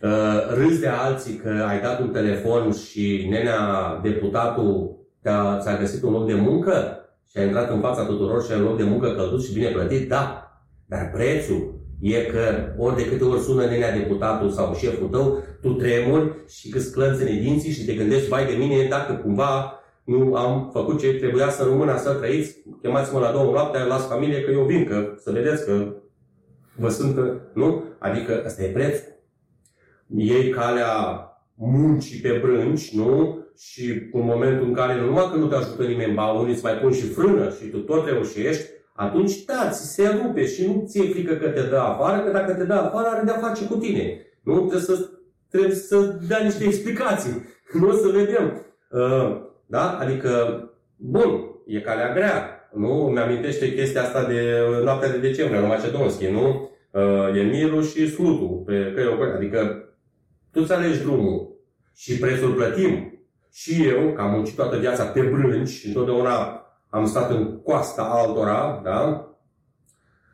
Uh, 0.01 0.09
râzi 0.55 0.79
de 0.79 0.87
alții 0.87 1.35
că 1.35 1.65
ai 1.67 1.81
dat 1.81 1.99
un 1.99 2.09
telefon 2.09 2.71
și 2.71 3.27
nenea 3.29 3.59
deputatul 4.03 4.97
ți-a, 5.21 5.57
ți-a 5.61 5.77
găsit 5.77 6.03
un 6.03 6.11
loc 6.11 6.27
de 6.27 6.33
muncă 6.33 6.97
și 7.29 7.37
a 7.37 7.43
intrat 7.43 7.69
în 7.69 7.79
fața 7.79 8.05
tuturor 8.05 8.43
și 8.43 8.51
ai 8.51 8.59
un 8.59 8.65
loc 8.65 8.77
de 8.77 8.83
muncă 8.83 9.13
călduț 9.13 9.45
și 9.45 9.53
bine 9.53 9.69
plătit, 9.69 10.09
da. 10.09 10.51
Dar 10.87 11.11
prețul 11.13 11.80
e 12.01 12.21
că 12.21 12.73
ori 12.77 12.95
de 12.95 13.07
câte 13.07 13.23
ori 13.23 13.41
sună 13.41 13.65
nenea 13.65 13.97
deputatul 13.97 14.49
sau 14.49 14.75
șeful 14.75 15.07
tău, 15.07 15.43
tu 15.61 15.73
tremuri 15.73 16.31
și 16.47 16.69
câți 16.69 16.91
clănțene 16.91 17.39
dinții 17.39 17.71
și 17.71 17.85
te 17.85 17.93
gândești, 17.93 18.27
vai 18.27 18.45
de 18.45 18.55
mine, 18.57 18.87
dacă 18.89 19.13
cumva 19.13 19.75
nu 20.03 20.35
am 20.35 20.69
făcut 20.73 20.99
ce 20.99 21.13
trebuia 21.13 21.49
să 21.49 21.63
rămână 21.63 21.97
să 21.97 22.13
trăiți, 22.13 22.55
chemați-mă 22.81 23.19
la 23.19 23.31
două 23.31 23.51
noapte, 23.51 23.83
las 23.83 24.07
familie 24.07 24.41
că 24.41 24.51
eu 24.51 24.63
vin, 24.63 24.85
că 24.85 25.13
să 25.17 25.31
vedeți 25.31 25.65
că 25.65 25.93
vă 26.75 26.89
sunt, 26.89 27.17
nu? 27.53 27.83
Adică 27.99 28.43
ăsta 28.45 28.63
e 28.63 28.67
prețul. 28.67 29.19
Iei 30.07 30.49
calea 30.49 31.25
muncii 31.55 32.19
pe 32.19 32.39
brânci, 32.41 32.91
nu? 32.91 33.39
Și 33.57 34.09
în 34.11 34.25
momentul 34.25 34.67
în 34.67 34.73
care 34.73 34.99
nu 34.99 35.05
numai 35.05 35.29
că 35.31 35.37
nu 35.37 35.47
te 35.47 35.55
ajută 35.55 35.83
nimeni, 35.83 36.13
ba 36.13 36.31
unii 36.31 36.53
îți 36.53 36.63
mai 36.63 36.73
pun 36.73 36.91
și 36.91 37.07
frână 37.07 37.49
și 37.49 37.67
tu 37.67 37.77
tot 37.77 38.05
reușești, 38.05 38.63
atunci 38.93 39.43
da, 39.43 39.69
ți 39.71 39.93
se 39.93 40.07
rupe 40.07 40.45
și 40.45 40.67
nu 40.67 40.83
ți-e 40.87 41.09
frică 41.09 41.33
că 41.33 41.47
te 41.47 41.61
dă 41.61 41.77
afară, 41.77 42.23
că 42.23 42.31
dacă 42.31 42.53
te 42.53 42.63
dă 42.63 42.73
afară 42.73 43.07
are 43.07 43.23
de-a 43.25 43.37
face 43.37 43.65
cu 43.65 43.75
tine. 43.75 44.25
Nu? 44.43 44.53
Trebuie 44.53 44.81
să, 44.81 45.09
trebuie 45.49 45.75
să 45.75 46.19
dea 46.27 46.39
niște 46.43 46.63
explicații. 46.63 47.31
Nu 47.79 47.87
o 47.87 47.91
să 47.91 48.07
vedem. 48.07 48.65
Uh, 48.89 49.41
da? 49.65 49.97
Adică, 49.97 50.31
bun, 50.95 51.41
e 51.65 51.79
calea 51.79 52.13
grea. 52.13 52.69
Nu? 52.73 52.93
Mi-amintește 52.93 53.73
chestia 53.73 54.01
asta 54.01 54.25
de 54.25 54.57
noaptea 54.83 55.09
de 55.11 55.17
decembrie, 55.17 55.59
la 55.59 55.67
Macedonski, 55.67 56.27
nu? 56.27 56.69
Uh, 56.91 57.37
e 57.37 57.41
Miru 57.41 57.81
și 57.81 58.11
Slutu, 58.11 58.63
pe 58.65 58.93
căi 58.95 59.33
Adică, 59.35 59.89
tu 60.51 60.63
ți 60.63 60.73
alegi 60.73 61.01
drumul 61.01 61.51
și 61.95 62.17
prețul 62.17 62.53
plătim. 62.53 63.21
Și 63.51 63.87
eu, 63.87 64.13
că 64.13 64.21
am 64.21 64.31
muncit 64.31 64.55
toată 64.55 64.77
viața 64.77 65.03
pe 65.03 65.21
brânci 65.21 65.69
și 65.69 65.87
întotdeauna 65.87 66.61
am 66.91 67.05
stat 67.05 67.29
în 67.29 67.61
coasta 67.61 68.01
altora, 68.01 68.81
da? 68.83 69.25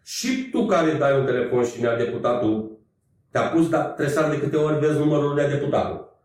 Și 0.04 0.50
tu 0.52 0.66
care 0.66 0.92
dai 0.92 1.20
un 1.20 1.26
telefon 1.26 1.64
și 1.64 1.82
ne-a 1.82 1.98
deputatul 1.98 2.78
te-a 3.32 3.42
pus, 3.42 3.70
dar 3.70 3.86
trebuie 3.86 4.16
să 4.16 4.28
de 4.30 4.40
câte 4.40 4.56
ori 4.56 4.80
vezi 4.80 4.98
numărul 4.98 5.36
de 5.36 5.48
deputatul. 5.48 6.20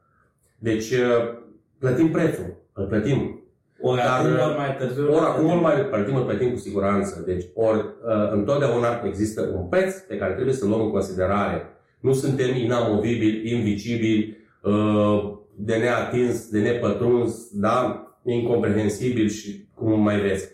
Deci, 0.58 0.90
uh, 0.90 1.38
plătim 1.78 2.10
prețul, 2.10 2.56
îl 2.72 2.86
plătim. 2.86 3.36
Ori 3.80 4.00
dar, 4.00 4.20
acum, 4.20 4.30
ori 4.30 4.56
mai 4.56 4.76
târziu. 4.76 5.14
Ori 5.14 5.24
acum, 5.24 5.46
ori 5.46 5.60
mai 5.60 5.74
plătim, 5.74 6.16
îl 6.16 6.24
plătim 6.24 6.50
cu 6.50 6.58
siguranță. 6.58 7.22
Deci, 7.26 7.44
ori 7.54 7.78
uh, 7.78 8.30
întotdeauna 8.32 9.02
există 9.04 9.40
un 9.54 9.66
preț 9.68 9.98
pe 9.98 10.16
care 10.16 10.32
trebuie 10.32 10.54
să-l 10.54 10.68
luăm 10.68 10.80
în 10.80 10.90
considerare. 10.90 11.66
Nu 12.00 12.12
suntem 12.12 12.54
inamovibili, 12.54 13.52
invicibili, 13.52 14.36
uh, 14.62 15.32
de 15.54 15.76
neatins, 15.76 16.48
de 16.48 16.60
nepătruns, 16.60 17.50
da? 17.52 18.06
incomprehensibil 18.24 19.28
și 19.28 19.68
cum 19.82 20.00
mai 20.00 20.20
vezi. 20.20 20.48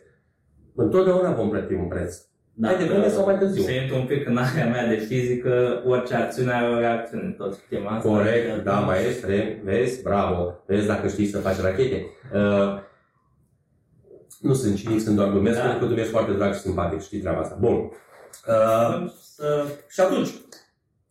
Întotdeauna 0.74 1.32
vom 1.32 1.48
plăti 1.48 1.72
un 1.72 1.88
preț. 1.88 2.16
Da, 2.52 2.68
mai 2.68 2.78
devreme 2.78 3.08
sau 3.08 3.24
mai 3.24 3.38
târziu. 3.38 3.62
Se 3.62 3.80
intru 3.80 3.96
un 3.96 4.06
pic 4.06 4.28
în 4.28 4.36
area 4.36 4.68
mea 4.68 4.86
de 4.86 4.96
fizică, 4.96 5.82
orice 5.86 6.14
acțiune 6.14 6.52
are 6.52 6.68
o 6.68 6.78
reacțiune. 6.78 7.34
Tot 7.38 7.54
știm 7.54 7.86
asta. 7.86 8.08
Corect, 8.08 8.64
da, 8.64 8.78
maestre, 8.78 9.60
vezi, 9.64 10.02
bravo. 10.02 10.62
Vezi 10.66 10.86
dacă 10.86 11.08
știi 11.08 11.26
să 11.26 11.38
faci 11.38 11.60
rachete. 11.60 12.06
Uh, 12.34 12.80
nu 14.40 14.54
sunt 14.54 14.76
cinic, 14.76 15.00
sunt 15.00 15.16
doar 15.16 15.30
glumesc, 15.30 15.58
da. 15.58 15.68
pentru 15.68 15.86
că 15.86 15.92
tu 15.92 15.98
ești 15.98 16.10
foarte 16.12 16.32
drag 16.32 16.54
și 16.54 16.60
simpatic, 16.60 17.00
știi 17.00 17.18
treaba 17.18 17.40
asta. 17.40 17.56
Bun. 17.60 17.74
Uh, 17.74 19.02
uh, 19.38 19.70
și 19.88 20.00
atunci, 20.00 20.28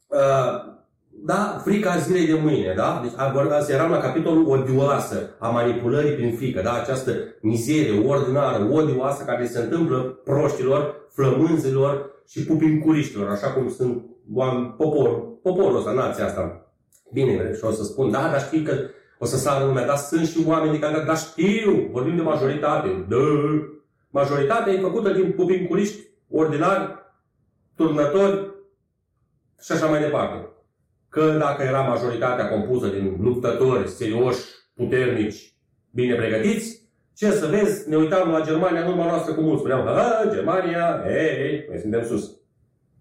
uh, 0.08 0.77
da, 1.26 1.62
frica 1.64 1.98
zilei 1.98 2.26
de 2.26 2.40
mâine, 2.44 2.74
da? 2.76 3.00
Deci 3.04 3.14
asta 3.52 3.72
eram 3.72 3.92
la 3.92 3.98
capitolul 3.98 4.50
odioasă 4.50 5.36
a 5.40 5.50
manipulării 5.50 6.12
prin 6.14 6.36
frică, 6.36 6.62
da? 6.62 6.74
Această 6.74 7.12
mizerie 7.42 8.08
ordinară, 8.08 8.68
odioasă 8.72 9.24
care 9.24 9.46
se 9.46 9.60
întâmplă 9.60 9.98
proștilor, 10.24 10.96
flămânzilor 11.10 12.12
și 12.28 12.46
pupincuriștilor, 12.46 13.30
așa 13.30 13.48
cum 13.52 13.70
sunt 13.70 14.06
oameni, 14.34 14.74
popor, 14.78 15.40
poporul 15.42 15.78
ăsta, 15.78 15.92
nația 15.92 16.26
asta. 16.26 16.72
Bine, 17.14 17.54
și 17.56 17.64
o 17.64 17.72
să 17.72 17.84
spun, 17.84 18.12
da, 18.12 18.30
dar 18.32 18.42
știi 18.42 18.64
că 18.64 18.74
o 19.20 19.26
să 19.26 19.38
sară 19.38 19.66
lumea, 19.66 19.86
dar 19.86 19.98
sunt 19.98 20.28
și 20.28 20.44
oameni 20.48 20.72
de 20.72 20.80
care, 20.80 21.04
dar 21.06 21.18
știu, 21.18 21.90
vorbim 21.92 22.16
de 22.16 22.22
majoritate, 22.22 23.06
da, 23.10 23.18
majoritatea 24.10 24.74
e 24.74 24.80
făcută 24.80 25.10
din 25.10 25.32
pupincuriști 25.32 26.00
ordinari, 26.30 26.96
turnători 27.76 28.56
și 29.62 29.72
așa 29.72 29.86
mai 29.86 30.00
departe 30.00 30.56
că 31.10 31.36
dacă 31.40 31.64
era 31.64 31.82
majoritatea 31.82 32.50
compusă 32.50 32.88
din 32.88 33.18
luptători 33.22 33.88
serioși, 33.88 34.40
puternici, 34.76 35.54
bine 35.92 36.16
pregătiți, 36.16 36.86
ce 37.16 37.32
să 37.32 37.48
vezi, 37.48 37.90
ne 37.90 37.96
uitam 37.96 38.30
la 38.30 38.42
Germania 38.42 38.82
în 38.82 38.92
urma 38.92 39.06
noastră 39.06 39.34
cu 39.34 39.42
mulți. 39.42 39.60
Spuneam, 39.60 39.86
că 39.86 40.30
Germania, 40.34 41.04
ei, 41.10 41.66
noi 41.70 41.80
suntem 41.80 42.04
sus. 42.06 42.32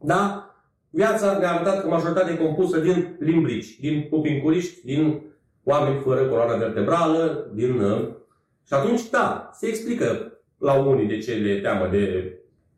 Da, 0.00 0.50
viața 0.90 1.38
ne-a 1.38 1.52
arătat 1.52 1.82
că 1.82 1.88
majoritatea 1.88 2.32
e 2.32 2.36
compusă 2.36 2.78
din 2.78 3.16
limbrici, 3.18 3.78
din 3.80 4.06
pupincuriști, 4.10 4.84
din 4.84 5.22
oameni 5.64 6.00
fără 6.00 6.26
coloană 6.26 6.56
vertebrală, 6.56 7.50
din... 7.54 7.80
Uh, 7.80 8.08
și 8.66 8.75
atunci, 8.75 9.08
da, 9.10 9.50
se 9.52 9.66
explică 9.66 10.32
la 10.58 10.72
unii 10.72 11.06
de 11.06 11.18
ce 11.18 11.34
le 11.34 11.60
teamă 11.60 11.88
de 11.90 12.32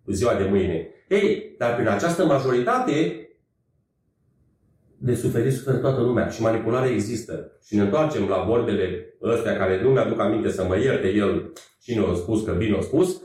ziua 0.06 0.34
de 0.34 0.44
mâine. 0.44 0.88
Ei, 1.08 1.54
dar 1.58 1.74
prin 1.74 1.88
această 1.88 2.24
majoritate, 2.24 3.27
de 5.00 5.14
suferit 5.14 5.52
suferă 5.52 5.76
toată 5.76 6.00
lumea 6.00 6.28
și 6.28 6.42
manipularea 6.42 6.90
există. 6.90 7.52
Și 7.64 7.76
ne 7.76 7.82
întoarcem 7.82 8.28
la 8.28 8.44
vorbele 8.48 9.14
ăstea 9.22 9.56
care 9.56 9.82
nu 9.82 9.90
mi-aduc 9.90 10.20
aminte 10.20 10.50
să 10.50 10.64
mă 10.64 10.78
ierte 10.78 11.08
el 11.08 11.52
cine 11.82 12.04
a 12.10 12.14
spus, 12.14 12.44
că 12.44 12.52
bine 12.52 12.76
a 12.76 12.80
spus, 12.80 13.22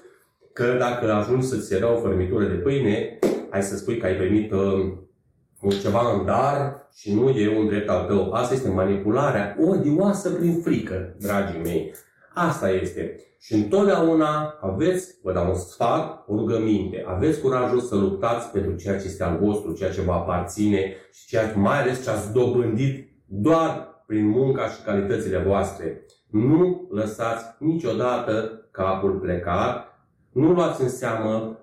că 0.53 0.75
dacă 0.79 1.11
ajungi 1.11 1.47
să-ți 1.47 1.67
se 1.67 1.79
dea 1.79 1.93
o 1.93 1.99
fărmitură 1.99 2.45
de 2.45 2.53
pâine, 2.53 3.19
ai 3.49 3.63
să 3.63 3.75
spui 3.75 3.97
că 3.97 4.05
ai 4.05 4.15
primit 4.15 4.51
uh, 4.51 5.71
ceva 5.81 6.13
în 6.13 6.25
dar 6.25 6.87
și 6.95 7.13
nu 7.13 7.29
e 7.29 7.57
un 7.57 7.67
drept 7.67 7.89
al 7.89 8.05
tău. 8.05 8.31
Asta 8.31 8.53
este 8.53 8.69
manipularea 8.69 9.57
odioasă 9.59 10.29
prin 10.29 10.61
frică, 10.61 11.15
dragii 11.19 11.61
mei. 11.63 11.93
Asta 12.33 12.69
este. 12.69 13.15
Și 13.45 13.53
întotdeauna 13.53 14.57
aveți, 14.61 15.15
vă 15.23 15.33
dau 15.33 15.47
un 15.47 15.55
sfat, 15.55 16.23
o 16.27 16.35
rugăminte, 16.35 17.03
aveți 17.07 17.41
curajul 17.41 17.79
să 17.79 17.95
luptați 17.95 18.51
pentru 18.51 18.75
ceea 18.75 18.99
ce 18.99 19.05
este 19.05 19.23
al 19.23 19.37
vostru, 19.41 19.73
ceea 19.73 19.91
ce 19.91 20.01
vă 20.01 20.11
aparține 20.11 20.95
și 21.11 21.27
ceea, 21.27 21.53
mai 21.55 21.81
ales 21.81 22.03
ce 22.03 22.09
ați 22.09 22.33
dobândit 22.33 23.09
doar 23.25 24.03
prin 24.07 24.27
munca 24.27 24.67
și 24.67 24.81
calitățile 24.85 25.37
voastre. 25.37 26.05
Nu 26.29 26.87
lăsați 26.91 27.45
niciodată 27.59 28.67
capul 28.71 29.11
plecat, 29.11 29.87
nu 30.31 30.51
luați 30.51 30.81
în 30.81 30.89
seamă 30.89 31.59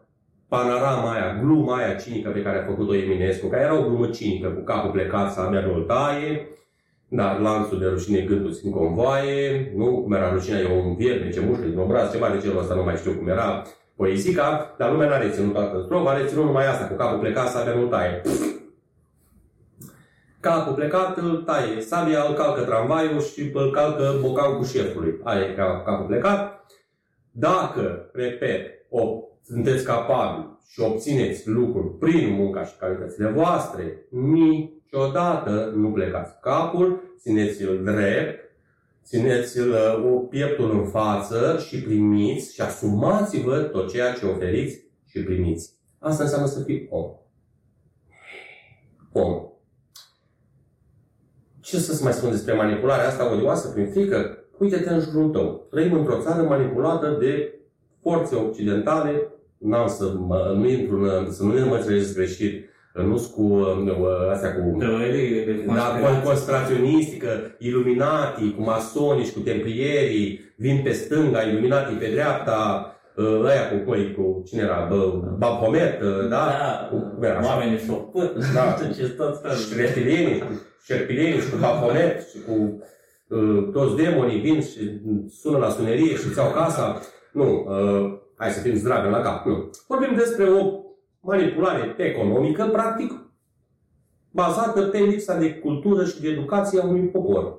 panorama 0.49 1.13
aia, 1.13 1.39
gluma 1.43 1.77
aia 1.77 1.95
cinică 1.95 2.31
pe 2.31 2.43
care 2.43 2.59
a 2.59 2.67
făcut-o 2.67 2.95
Eminescu, 2.95 3.47
care 3.47 3.63
era 3.63 3.79
o 3.79 3.83
glumă 3.83 4.07
cinică, 4.07 4.49
cu 4.49 4.61
capul 4.61 4.91
plecat 4.91 5.33
să 5.33 5.41
avea 5.41 5.71
o 5.77 5.81
taie, 5.81 6.49
dar 7.13 7.39
lanțul 7.39 7.79
de 7.79 7.87
rușine 7.87 8.21
gândul 8.21 8.59
în 8.63 8.71
convoaie, 8.71 9.73
nu? 9.77 10.03
Cum 10.03 10.13
era 10.13 10.33
rușinea, 10.33 10.61
e 10.61 10.83
un 10.83 10.95
vierme 10.95 11.31
ce 11.31 11.41
mușcă 11.41 11.67
din 11.67 11.79
obraz, 11.79 12.13
ceva 12.13 12.29
de 12.29 12.39
genul 12.41 12.61
ăsta, 12.61 12.75
nu 12.75 12.83
mai 12.83 12.97
știu 12.97 13.13
cum 13.13 13.29
era 13.29 13.63
poezica, 13.97 14.75
dar 14.79 14.91
lumea 14.91 15.09
n-a 15.09 15.19
reținut 15.19 15.53
toată 15.53 15.83
strofa, 15.85 16.11
a 16.11 16.17
reținut 16.17 16.45
numai 16.45 16.67
asta, 16.67 16.85
cu 16.87 16.95
capul 16.95 17.19
plecat 17.19 17.49
să 17.49 17.59
avea 17.59 17.81
o 17.81 17.87
taie. 17.87 18.23
Capul 20.41 20.75
plecat 20.75 21.17
îl 21.17 21.37
taie, 21.37 21.81
sabia 21.81 22.25
îl 22.29 22.35
calcă 22.35 22.63
tramvaiul 22.63 23.21
și 23.21 23.51
îl 23.55 23.71
calcă 23.71 24.19
bocanul 24.21 24.65
șefului. 24.65 25.21
Aia 25.23 25.41
e 25.41 25.55
capul 25.85 26.07
plecat. 26.07 26.65
Dacă, 27.31 28.11
repet, 28.13 28.87
o, 28.91 29.21
sunteți 29.43 29.85
capabili 29.85 30.59
și 30.69 30.81
obțineți 30.81 31.49
lucruri 31.49 31.99
prin 31.99 32.35
munca 32.35 32.65
și 32.65 32.77
calitățile 32.79 33.29
voastre, 33.29 34.07
niciodată 34.91 35.73
nu 35.77 35.91
plecați 35.91 36.41
capul, 36.41 37.15
țineți-l 37.19 37.81
drept, 37.85 38.51
țineți-l 39.05 39.71
uh, 39.71 40.27
pieptul 40.31 40.71
în 40.71 40.87
față 40.87 41.59
și 41.67 41.83
primiți 41.83 42.55
și 42.55 42.61
asumați-vă 42.61 43.59
tot 43.59 43.91
ceea 43.91 44.13
ce 44.13 44.27
oferiți 44.27 44.85
și 45.07 45.23
primiți. 45.23 45.75
Asta 45.99 46.23
înseamnă 46.23 46.47
să 46.47 46.63
fii 46.63 46.87
om. 46.91 47.11
Om. 49.13 49.43
Ce 51.61 51.79
să 51.79 52.03
mai 52.03 52.13
spun 52.13 52.31
despre 52.31 52.55
manipularea 52.55 53.07
asta 53.07 53.33
odioasă 53.33 53.69
prin 53.69 53.91
frică? 53.91 54.45
Uite-te 54.59 54.91
în 54.91 55.01
jurul 55.01 55.31
tău. 55.31 55.67
Trăim 55.71 55.93
într-o 55.93 56.21
țară 56.21 56.43
manipulată 56.43 57.17
de 57.21 57.55
forțe 58.03 58.35
occidentale. 58.35 59.33
N-am 59.59 59.89
să 59.89 60.15
mă, 60.19 60.55
nu 60.57 60.69
intru 60.69 61.03
în, 61.03 61.33
să 61.33 61.43
nu 61.43 61.53
ne 61.53 61.65
mă 61.65 61.77
înțelegeți 61.77 62.15
greșit. 62.15 62.70
Nu 62.95 63.31
cu 63.35 63.43
uh, 63.43 64.31
astea 64.33 64.55
cu... 64.55 64.77
Da, 65.75 66.01
conspiraționistică, 66.25 67.29
iluminati, 67.59 68.55
cu 68.57 68.63
masonii 68.63 69.25
și 69.25 69.33
cu 69.33 69.41
templierii, 69.41 70.41
vin 70.57 70.81
pe 70.83 70.93
stânga, 70.93 71.43
iluminati 71.43 71.95
pe 71.95 72.11
dreapta, 72.11 72.95
uh, 73.17 73.41
ăia 73.45 73.69
cu, 73.69 73.91
cu, 73.91 73.97
cu 74.17 74.43
cine 74.47 74.63
era, 74.63 74.89
Baphomet, 75.39 76.03
uh, 76.03 76.29
da? 76.29 76.29
Da, 76.29 76.89
cu, 76.91 77.25
era, 77.25 77.45
oamenii 77.45 77.79
șopât, 77.79 78.53
da. 78.55 78.77
ce 78.97 79.09
tot 79.09 79.41
felul. 79.41 79.57
Și 79.57 79.77
reptilienii, 79.77 80.39
cu 80.39 80.61
șerpilienii 80.85 81.41
și 81.41 81.51
cu 81.51 81.57
Baphomet 81.61 82.29
și 82.29 82.39
cu 82.47 82.83
uh, 83.29 83.69
toți 83.73 83.97
demonii 83.97 84.41
vin 84.41 84.61
și 84.61 85.01
sună 85.41 85.59
la 85.59 85.69
sunerie 85.69 86.17
și 86.17 86.27
îți 86.27 86.39
iau 86.39 86.51
casa. 86.51 87.01
Nu, 87.33 87.67
uh, 87.69 88.19
hai 88.37 88.51
să 88.51 88.61
fim 88.61 88.75
zdravă 88.75 89.09
la 89.09 89.21
cap, 89.21 89.47
nu. 89.47 89.71
Vorbim 89.89 90.15
despre 90.17 90.45
o 90.45 90.81
manipulare 91.21 91.95
economică, 91.99 92.69
practic, 92.73 93.13
bazată 94.31 94.83
pe 94.83 94.99
lipsa 94.99 95.39
de 95.39 95.55
cultură 95.55 96.05
și 96.05 96.21
de 96.21 96.29
educație 96.29 96.81
a 96.81 96.85
unui 96.85 97.07
popor, 97.07 97.59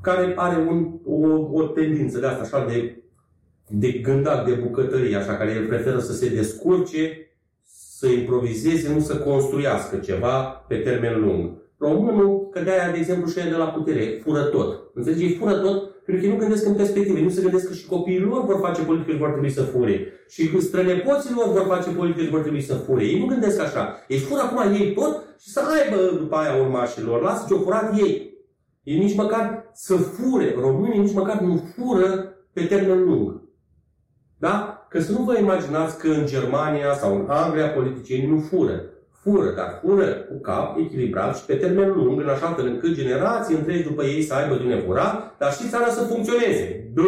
care 0.00 0.32
are 0.36 0.56
un, 0.56 0.92
o, 1.06 1.26
o 1.52 1.66
tendință 1.66 2.18
de 2.18 2.26
asta, 2.26 2.42
așa, 2.42 2.66
de, 2.66 3.02
de 3.68 3.92
gândat, 3.92 4.46
de 4.46 4.52
bucătărie, 4.52 5.16
așa, 5.16 5.36
care 5.36 5.52
el 5.52 5.66
preferă 5.66 5.98
să 5.98 6.12
se 6.12 6.28
descurce, 6.28 7.28
să 7.62 8.06
improvizeze, 8.06 8.94
nu 8.94 9.00
să 9.00 9.18
construiască 9.18 9.96
ceva 9.96 10.42
pe 10.42 10.76
termen 10.76 11.20
lung. 11.20 11.62
Românul, 11.78 12.48
că 12.48 12.60
de-aia, 12.60 12.90
de 12.90 12.98
exemplu, 12.98 13.28
și 13.28 13.34
de 13.34 13.56
la 13.56 13.68
putere, 13.68 14.20
fură 14.24 14.42
tot. 14.42 14.90
Înțelegi? 14.94 15.24
Ei 15.24 15.34
fură 15.34 15.58
tot 15.58 15.93
pentru 16.04 16.24
că 16.24 16.32
nu 16.32 16.38
gândesc 16.38 16.66
în 16.66 16.74
perspective, 16.74 17.20
nu 17.20 17.28
se 17.28 17.42
gândesc 17.42 17.68
că 17.68 17.74
și 17.74 17.86
copiii 17.86 18.20
lor 18.20 18.44
vor 18.44 18.58
face 18.60 18.82
politică 18.82 19.12
și 19.12 19.18
vor 19.18 19.30
trebui 19.30 19.50
să 19.50 19.62
fure. 19.62 20.12
Și 20.28 20.60
strănepoții 20.60 21.34
lor 21.34 21.48
vor 21.52 21.66
face 21.68 21.90
politică 21.90 22.24
și 22.24 22.30
vor 22.30 22.40
trebui 22.40 22.60
să 22.62 22.74
fure. 22.74 23.04
Ei 23.04 23.18
nu 23.18 23.26
gândesc 23.26 23.60
așa. 23.60 24.04
Ei 24.08 24.18
fură 24.18 24.40
acum 24.40 24.72
ei 24.72 24.92
tot 24.94 25.22
și 25.38 25.50
să 25.50 25.60
aibă 25.60 26.16
după 26.18 26.36
aia 26.36 26.62
urmașilor. 26.62 27.22
Lasă 27.22 27.44
ce-au 27.48 27.60
furat 27.60 27.98
ei. 27.98 28.38
Ei 28.82 28.98
nici 28.98 29.16
măcar 29.16 29.70
să 29.72 29.96
fure. 29.96 30.54
Românii 30.60 31.00
nici 31.00 31.14
măcar 31.14 31.40
nu 31.40 31.62
fură 31.76 32.34
pe 32.52 32.64
termen 32.64 33.04
lung. 33.04 33.42
Da? 34.38 34.86
Că 34.88 35.00
să 35.00 35.12
nu 35.12 35.22
vă 35.22 35.38
imaginați 35.38 35.98
că 35.98 36.08
în 36.08 36.26
Germania 36.26 36.94
sau 36.94 37.14
în 37.14 37.26
Anglia 37.28 37.68
politicienii 37.68 38.28
nu 38.28 38.38
fură 38.38 38.82
fură, 39.24 39.50
dar 39.50 39.80
fură 39.82 40.06
cu 40.06 40.40
cap 40.40 40.78
echilibrat 40.78 41.36
și 41.36 41.44
pe 41.44 41.54
termen 41.54 41.88
lung, 41.88 42.20
în 42.20 42.28
așa 42.28 42.46
fel 42.46 42.66
încât 42.66 42.94
generații 42.94 43.54
întregi 43.54 43.82
după 43.82 44.04
ei 44.04 44.22
să 44.22 44.34
aibă 44.34 44.54
din 44.54 44.82
fura, 44.86 45.34
dar 45.38 45.52
și 45.52 45.68
țara 45.68 45.88
să 45.88 46.02
funcționeze. 46.02 46.90
Dă! 46.94 47.02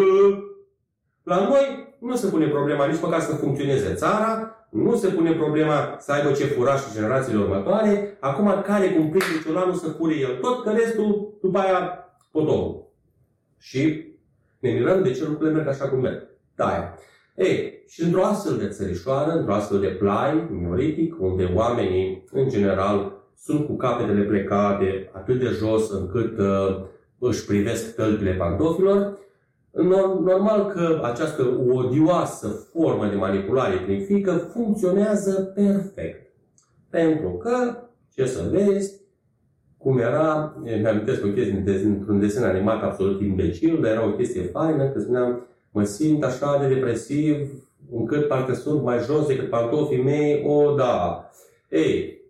La 1.23 1.49
noi 1.49 1.95
nu 1.99 2.17
se 2.17 2.27
pune 2.27 2.47
problema 2.47 2.87
nici 2.87 3.01
măcar 3.01 3.21
să 3.21 3.35
funcționeze 3.35 3.95
țara, 3.95 4.57
nu 4.71 4.97
se 4.97 5.09
pune 5.09 5.33
problema 5.33 5.97
să 5.99 6.13
aibă 6.13 6.33
ce 6.33 6.45
fura 6.45 6.77
și 6.77 6.93
generațiile 6.95 7.41
următoare, 7.41 8.17
acum 8.21 8.63
care 8.63 8.89
cum 8.89 9.09
prinde 9.09 9.43
ciolanul 9.45 9.75
să 9.75 9.89
fure 9.89 10.15
el 10.15 10.39
tot, 10.41 10.63
că 10.63 10.71
restul 10.71 11.39
după 11.43 11.59
aia 11.59 11.99
potopul. 12.31 12.87
Și 13.59 14.05
ne 14.59 14.71
mirăm 14.71 15.03
de 15.03 15.13
ce 15.13 15.25
lucrurile 15.25 15.57
merg 15.57 15.69
așa 15.69 15.89
cum 15.89 16.01
merg. 16.01 16.29
Da, 16.55 16.95
ei, 17.35 17.76
și 17.87 18.03
într-o 18.03 18.25
astfel 18.25 18.57
de 18.57 18.69
țărișoară, 18.69 19.31
într-o 19.31 19.53
astfel 19.53 19.81
de 19.81 19.87
plai, 19.87 20.49
neolitic, 20.61 21.21
unde 21.21 21.51
oamenii, 21.55 22.25
în 22.33 22.49
general, 22.49 23.13
sunt 23.37 23.67
cu 23.67 23.77
capetele 23.77 24.23
plecate 24.23 25.11
atât 25.13 25.39
de 25.39 25.49
jos 25.49 25.91
încât 25.91 26.39
uh, 26.39 26.85
își 27.19 27.45
privesc 27.45 27.95
tălpile 27.95 28.33
pantofilor, 28.33 29.19
normal 30.25 30.67
că 30.67 31.01
această 31.03 31.43
odioasă 31.69 32.49
formă 32.49 33.07
de 33.07 33.15
manipulare 33.15 33.77
prin 33.77 34.05
fică 34.05 34.33
funcționează 34.33 35.53
perfect. 35.55 36.33
Pentru 36.91 37.29
că, 37.31 37.77
ce 38.15 38.27
să 38.27 38.49
vezi, 38.51 39.01
cum 39.79 39.99
era, 39.99 40.57
mi-amintesc 40.63 41.25
o 41.25 41.29
chestie 41.29 41.65
într-un 41.85 42.21
desen 42.21 42.45
animat 42.45 42.83
absolut 42.83 43.21
imbecil, 43.21 43.81
dar 43.83 43.91
era 43.91 44.07
o 44.07 44.13
chestie 44.13 44.43
faină, 44.43 44.89
că 44.89 45.01
spuneam, 45.01 45.47
mă 45.71 45.85
simt 45.85 46.25
așa 46.25 46.59
de 46.61 46.75
depresiv, 46.75 47.37
încât 47.91 48.29
parcă 48.29 48.55
sunt 48.55 48.83
mai 48.83 48.99
jos 48.99 49.27
decât 49.27 49.49
pantofii 49.49 50.03
mei, 50.03 50.45
o, 50.47 50.75
da. 50.75 51.25
Ei, 51.71 52.21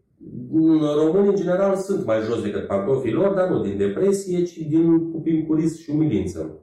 românii 0.97 1.29
în 1.29 1.37
general 1.37 1.77
sunt 1.77 2.05
mai 2.05 2.21
jos 2.21 2.43
decât 2.43 2.67
pantofii 2.67 3.13
lor, 3.13 3.35
dar 3.35 3.49
nu 3.49 3.63
din 3.63 3.77
depresie, 3.77 4.43
ci 4.43 4.57
din 4.57 5.11
pupincurism 5.11 5.83
și 5.83 5.91
umilință. 5.91 6.61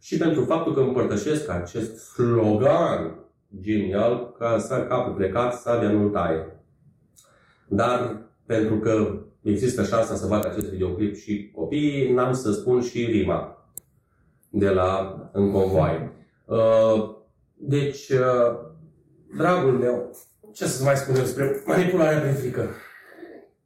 Și 0.00 0.16
pentru 0.16 0.44
faptul 0.44 0.74
că 0.74 0.80
împărtășesc 0.80 1.50
acest 1.50 1.98
slogan 1.98 3.18
genial, 3.60 4.34
ca 4.38 4.58
să 4.58 4.86
capul 4.88 5.12
plecat, 5.12 5.54
sabia 5.54 5.90
nu 5.90 6.08
taie. 6.08 6.60
Dar 7.68 8.26
pentru 8.46 8.78
că 8.78 9.20
există 9.42 9.84
șansa 9.84 10.14
să 10.14 10.26
fac 10.26 10.44
acest 10.44 10.70
videoclip 10.70 11.14
și 11.16 11.50
copiii, 11.54 12.12
n-am 12.12 12.32
să 12.32 12.52
spun 12.52 12.80
și 12.80 13.04
rima 13.04 13.70
de 14.50 14.68
la 14.68 15.20
în 15.32 15.50
convoai. 15.50 16.10
Uh, 16.44 17.15
deci, 17.56 18.08
uh, 18.08 18.58
dragul 19.36 19.72
meu, 19.72 20.10
ce 20.52 20.66
să 20.66 20.84
mai 20.84 20.96
spun 20.96 21.14
eu 21.14 21.20
despre 21.20 21.62
manipularea 21.66 22.18
prin 22.18 22.34
frică? 22.34 22.68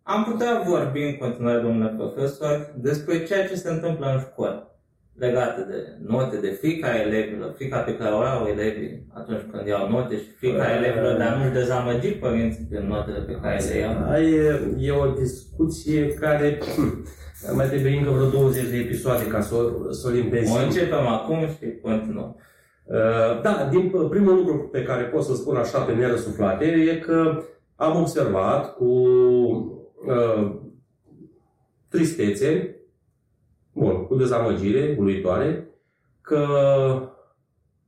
Am 0.03 0.25
putea 0.25 0.63
vorbi 0.67 1.03
în 1.03 1.17
continuare, 1.17 1.61
domnule 1.61 1.95
profesor, 1.97 2.75
despre 2.77 3.25
ceea 3.25 3.49
ce 3.49 3.55
se 3.55 3.71
întâmplă 3.71 4.07
în 4.07 4.21
școală 4.21 4.71
legate 5.21 5.61
de 5.61 5.79
note, 6.07 6.37
de 6.37 6.51
frica 6.61 7.01
elevilor, 7.01 7.53
frica 7.57 7.79
pe 7.79 7.97
care 7.97 8.15
o 8.15 8.19
au 8.19 8.47
elevii 8.47 9.07
atunci 9.15 9.41
când 9.51 9.67
iau 9.67 9.91
note 9.91 10.17
și 10.17 10.31
frica 10.39 10.65
uh, 10.65 10.75
elevilor 10.79 11.17
de 11.17 11.23
a 11.23 11.37
nu-și 11.37 11.53
dezamăgi 11.53 12.09
părinții 12.09 12.67
prin 12.71 12.87
notele 12.87 13.19
pe 13.19 13.39
care 13.43 13.63
le 13.69 13.77
iau. 13.79 13.95
E 14.79 14.91
o 14.91 15.13
discuție 15.13 16.15
care 16.15 16.59
mai 17.57 17.67
trebuie 17.67 17.97
încă 17.97 18.11
vreo 18.11 18.29
20 18.29 18.69
de 18.69 18.77
episoade 18.77 19.27
ca 19.27 19.41
să 19.41 19.55
o, 19.55 19.93
să 19.93 20.09
o 20.09 20.11
limpezi. 20.11 20.53
O 20.53 20.65
începem 20.65 21.07
acum 21.07 21.39
și 21.47 21.79
continuăm. 21.83 22.37
Uh, 22.91 23.41
da, 23.43 23.69
din 23.71 23.91
primul 24.11 24.35
lucru 24.35 24.69
pe 24.73 24.83
care 24.83 25.03
pot 25.03 25.23
să 25.23 25.35
spun 25.35 25.57
așa 25.57 25.81
pe 25.81 25.93
nerăsuflate 25.93 26.65
e 26.65 26.97
că 26.97 27.43
am 27.77 28.01
observat 28.01 28.77
cu 28.77 28.85
uh, 30.07 30.57
tristețe, 31.89 32.77
bun, 33.73 34.07
cu 34.07 34.17
dezamăgire 34.17 34.97
uluitoare, 34.99 35.69
că 36.21 36.47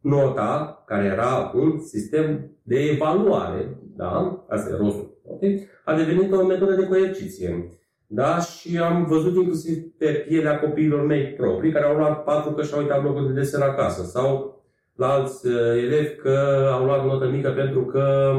nota, 0.00 0.82
care 0.86 1.04
era 1.04 1.52
un 1.54 1.80
sistem 1.80 2.50
de 2.62 2.78
evaluare, 2.78 3.78
da, 3.96 4.44
asta 4.48 4.70
e 4.70 4.76
rostul 4.76 5.12
note, 5.28 5.68
a 5.84 5.94
devenit 5.94 6.32
o 6.32 6.44
metodă 6.44 6.74
de 6.74 6.86
coerciție. 6.86 7.68
Da? 8.06 8.38
Și 8.38 8.78
am 8.78 9.04
văzut 9.04 9.36
inclusiv 9.36 9.96
pe 9.98 10.24
pielea 10.28 10.60
copiilor 10.60 11.06
mei 11.06 11.32
proprii, 11.32 11.72
care 11.72 11.84
au 11.84 11.96
luat 11.96 12.24
patru 12.24 12.52
că 12.52 12.62
și-au 12.62 12.80
uitat 12.80 13.02
blocul 13.02 13.26
de 13.26 13.32
desen 13.32 13.60
acasă, 13.60 14.02
sau 14.02 14.61
la 14.94 15.08
alți 15.08 15.46
uh, 15.46 15.54
elevi 15.76 16.14
că 16.14 16.68
au 16.72 16.84
luat 16.84 17.04
notă 17.04 17.28
mică 17.28 17.50
pentru 17.50 17.84
că, 17.84 18.34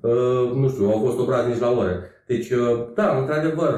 uh, 0.00 0.52
nu 0.54 0.68
știu, 0.68 0.86
au 0.86 0.98
fost 1.04 1.18
obraznici 1.18 1.58
la 1.58 1.70
oră. 1.70 2.02
Deci, 2.26 2.50
uh, 2.50 2.86
da, 2.94 3.18
într-adevăr, 3.18 3.74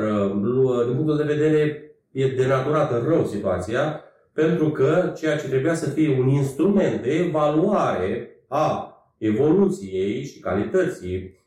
din 0.85 0.95
punctul 0.95 1.17
de 1.17 1.33
vedere, 1.35 1.91
e 2.11 2.29
denaturată 2.29 3.05
rău 3.09 3.25
situația, 3.25 4.01
pentru 4.33 4.71
că 4.71 5.13
ceea 5.17 5.39
ce 5.39 5.49
trebuia 5.49 5.75
să 5.75 5.91
fie 5.91 6.19
un 6.19 6.29
instrument 6.29 7.03
de 7.03 7.15
evaluare 7.15 8.31
a 8.49 8.91
evoluției 9.19 10.25
și 10.25 10.41
calității 10.41 11.45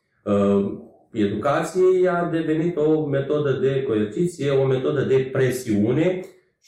educației 1.11 2.07
a 2.07 2.29
devenit 2.31 2.77
o 2.77 3.05
metodă 3.05 3.51
de 3.51 3.83
coerciție, 3.83 4.49
o 4.49 4.65
metodă 4.65 5.01
de 5.01 5.29
presiune 5.31 6.21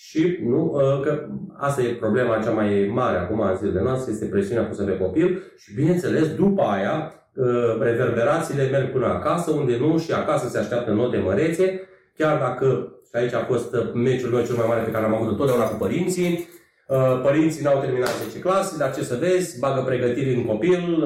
și 0.07 0.37
nu, 0.43 0.73
ă, 0.75 0.99
că 1.03 1.25
asta 1.57 1.81
e 1.81 1.93
problema 1.93 2.39
cea 2.43 2.51
mai 2.51 2.91
mare 2.93 3.17
acum 3.17 3.39
în 3.39 3.55
zilele 3.57 3.81
noastre, 3.81 4.11
este 4.11 4.25
presiunea 4.25 4.63
pusă 4.63 4.83
pe 4.83 4.97
copil 4.97 5.43
și 5.57 5.73
bineînțeles 5.73 6.35
după 6.35 6.61
aia 6.61 7.13
ă, 7.37 7.77
reverberațiile 7.81 8.69
merg 8.71 8.91
până 8.91 9.05
acasă, 9.05 9.51
unde 9.51 9.77
nu 9.77 9.97
și 9.97 10.11
acasă 10.11 10.47
se 10.47 10.57
așteaptă 10.57 10.91
note 10.91 11.17
mărețe, 11.17 11.81
chiar 12.17 12.39
dacă 12.39 12.95
și 13.09 13.15
aici 13.15 13.33
a 13.33 13.43
fost 13.43 13.75
meciul 13.93 14.29
meu 14.29 14.43
cel 14.43 14.55
mai 14.55 14.65
mare 14.67 14.81
pe 14.81 14.91
care 14.91 15.03
l-am 15.03 15.15
avut 15.15 15.29
întotdeauna 15.29 15.65
cu 15.67 15.75
părinții, 15.75 16.47
ă, 16.89 17.19
părinții 17.23 17.63
n-au 17.63 17.79
terminat 17.79 18.23
10 18.27 18.39
clase, 18.39 18.77
dar 18.77 18.95
ce 18.95 19.03
să 19.03 19.17
vezi, 19.19 19.59
bagă 19.59 19.81
pregătiri 19.81 20.33
în 20.33 20.45
copil, 20.45 21.05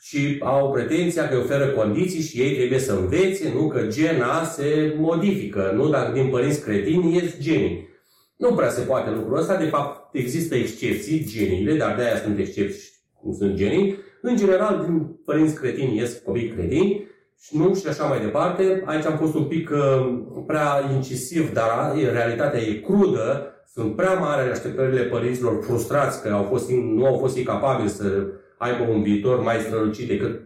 și 0.00 0.36
au 0.40 0.70
pretenția 0.70 1.28
că 1.28 1.36
oferă 1.36 1.66
condiții 1.66 2.22
și 2.22 2.40
ei 2.40 2.56
trebuie 2.56 2.78
să 2.78 2.92
învețe, 2.92 3.52
nu 3.54 3.68
că 3.68 3.80
gena 3.86 4.44
se 4.44 4.94
modifică, 4.98 5.72
nu 5.74 5.88
dacă 5.88 6.12
din 6.12 6.28
părinți 6.28 6.62
cretini 6.62 7.14
ies 7.14 7.38
genii. 7.38 7.90
Nu 8.36 8.54
prea 8.54 8.70
se 8.70 8.80
poate 8.80 9.10
lucrul 9.10 9.38
ăsta, 9.38 9.56
de 9.56 9.64
fapt 9.64 10.14
există 10.14 10.54
excepții, 10.54 11.24
geniile, 11.24 11.76
dar 11.76 11.96
de-aia 11.96 12.16
sunt 12.16 12.38
excepții, 12.38 12.90
nu 13.22 13.32
sunt 13.32 13.54
genii. 13.54 13.96
În 14.22 14.36
general, 14.36 14.84
din 14.84 15.16
părinți 15.24 15.54
cretini 15.54 15.96
ies 15.96 16.18
copii 16.24 16.48
cretini, 16.48 17.10
și 17.42 17.56
nu 17.56 17.74
și 17.74 17.86
așa 17.86 18.04
mai 18.04 18.20
departe. 18.20 18.82
Aici 18.86 19.04
am 19.04 19.16
fost 19.16 19.34
un 19.34 19.44
pic 19.44 19.70
uh, 19.70 20.22
prea 20.46 20.90
incisiv, 20.94 21.52
dar 21.52 21.94
realitatea 22.12 22.60
e 22.60 22.72
crudă. 22.72 23.46
Sunt 23.72 23.96
prea 23.96 24.14
mari 24.14 24.50
așteptările 24.50 25.02
părinților 25.02 25.62
frustrați 25.62 26.22
că 26.22 26.28
au 26.28 26.42
fost, 26.42 26.70
nu 26.70 27.06
au 27.06 27.18
fost 27.18 27.36
incapabili 27.36 27.88
să 27.88 28.26
aibă 28.58 28.82
un 28.90 29.02
viitor 29.02 29.40
mai 29.40 29.58
strălucit 29.58 30.08
decât 30.08 30.40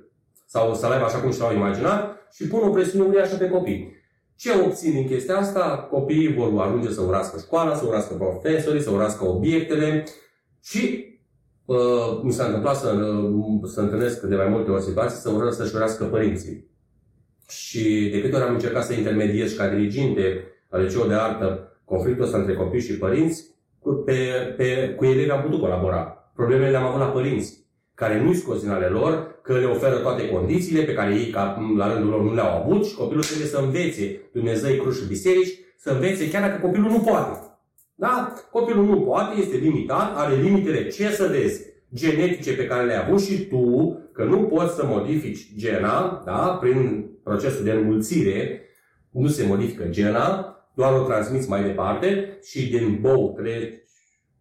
sau 0.47 0.75
să-l 0.75 0.91
aibă 0.91 1.05
așa 1.05 1.19
cum 1.19 1.33
și 1.33 1.41
l-au 1.41 1.55
imaginat 1.55 2.29
și 2.33 2.47
pun 2.47 2.61
o 2.63 2.71
presiune 2.71 3.09
uriașă 3.09 3.37
pe 3.37 3.49
copii. 3.49 3.96
Ce 4.37 4.51
obțin 4.65 4.93
din 4.93 5.07
chestia 5.07 5.37
asta? 5.37 5.89
Copiii 5.91 6.35
vor 6.35 6.61
ajunge 6.61 6.91
să 6.91 7.01
urască 7.01 7.39
școala, 7.39 7.75
să 7.75 7.87
urască 7.87 8.15
profesorii, 8.15 8.83
să 8.83 8.91
urască 8.91 9.25
obiectele 9.25 10.05
și 10.63 11.05
uh, 11.65 12.21
mi 12.23 12.33
s-a 12.33 12.45
întâmplat 12.45 12.77
să, 12.77 12.91
uh, 12.91 13.69
să 13.69 13.81
întâlnesc 13.81 14.23
de 14.23 14.37
mai 14.37 14.49
multe 14.49 14.71
ori 14.71 14.83
situații 14.83 15.19
să 15.19 15.31
ură 15.31 15.51
să-și 15.51 15.75
urască 15.75 16.05
părinții. 16.05 16.71
Și 17.49 18.09
de 18.13 18.21
câte 18.21 18.37
ori 18.37 18.45
am 18.45 18.55
încercat 18.55 18.85
să 18.85 18.93
intermediez 18.93 19.51
și 19.51 19.57
ca 19.57 19.69
diriginte 19.69 20.45
la 20.69 20.79
liceu 20.79 21.07
de 21.07 21.15
artă 21.15 21.79
conflictul 21.85 22.25
ăsta 22.25 22.39
între 22.39 22.55
copii 22.55 22.81
și 22.81 22.99
părinți, 22.99 23.45
pe, 24.05 24.55
pe, 24.57 24.95
cu 24.97 25.05
elevi 25.05 25.31
am 25.31 25.43
putut 25.43 25.61
colabora. 25.61 26.31
Problemele 26.35 26.71
le-am 26.71 26.87
avut 26.87 27.01
la 27.01 27.07
părinți 27.07 27.66
care 27.97 28.23
nu-i 28.23 28.35
scos 28.35 28.61
din 28.61 28.71
ale 28.71 28.87
lor, 28.87 29.41
că 29.43 29.59
le 29.59 29.65
oferă 29.65 29.97
toate 29.97 30.29
condițiile 30.29 30.83
pe 30.83 30.95
care 30.95 31.15
ei, 31.15 31.31
ca, 31.31 31.75
la 31.77 31.93
rândul 31.93 32.11
lor, 32.11 32.23
nu 32.23 32.35
le-au 32.35 32.63
avut 32.63 32.87
și 32.87 32.95
copilul 32.95 33.23
trebuie 33.23 33.47
să 33.47 33.59
învețe 33.59 34.21
Dumnezeu, 34.33 34.77
cruci 34.77 34.95
și 34.95 35.07
biserici, 35.07 35.59
să 35.79 35.91
învețe 35.91 36.31
chiar 36.31 36.49
dacă 36.49 36.67
copilul 36.67 36.91
nu 36.91 37.01
poate. 37.01 37.39
Da? 37.95 38.33
Copilul 38.51 38.85
nu 38.85 39.01
poate, 39.01 39.41
este 39.41 39.57
limitat, 39.57 40.17
are 40.17 40.35
limitele, 40.35 40.89
ce 40.89 41.09
să 41.09 41.27
vezi, 41.27 41.63
genetice 41.95 42.53
pe 42.53 42.67
care 42.67 42.85
le-ai 42.85 43.05
avut 43.07 43.21
și 43.23 43.47
tu, 43.47 43.99
că 44.13 44.25
nu 44.25 44.39
poți 44.39 44.75
să 44.75 44.87
modifici 44.87 45.55
gena, 45.57 46.23
da? 46.25 46.59
prin 46.61 47.09
procesul 47.23 47.65
de 47.65 47.71
înmulțire, 47.71 48.61
nu 49.11 49.29
se 49.29 49.47
modifică 49.47 49.85
gena, 49.85 50.57
doar 50.75 50.93
o 51.01 51.05
transmiți 51.05 51.49
mai 51.49 51.63
departe 51.63 52.39
și 52.43 52.71
din 52.71 52.99
bou 53.01 53.35
treci 53.37 53.75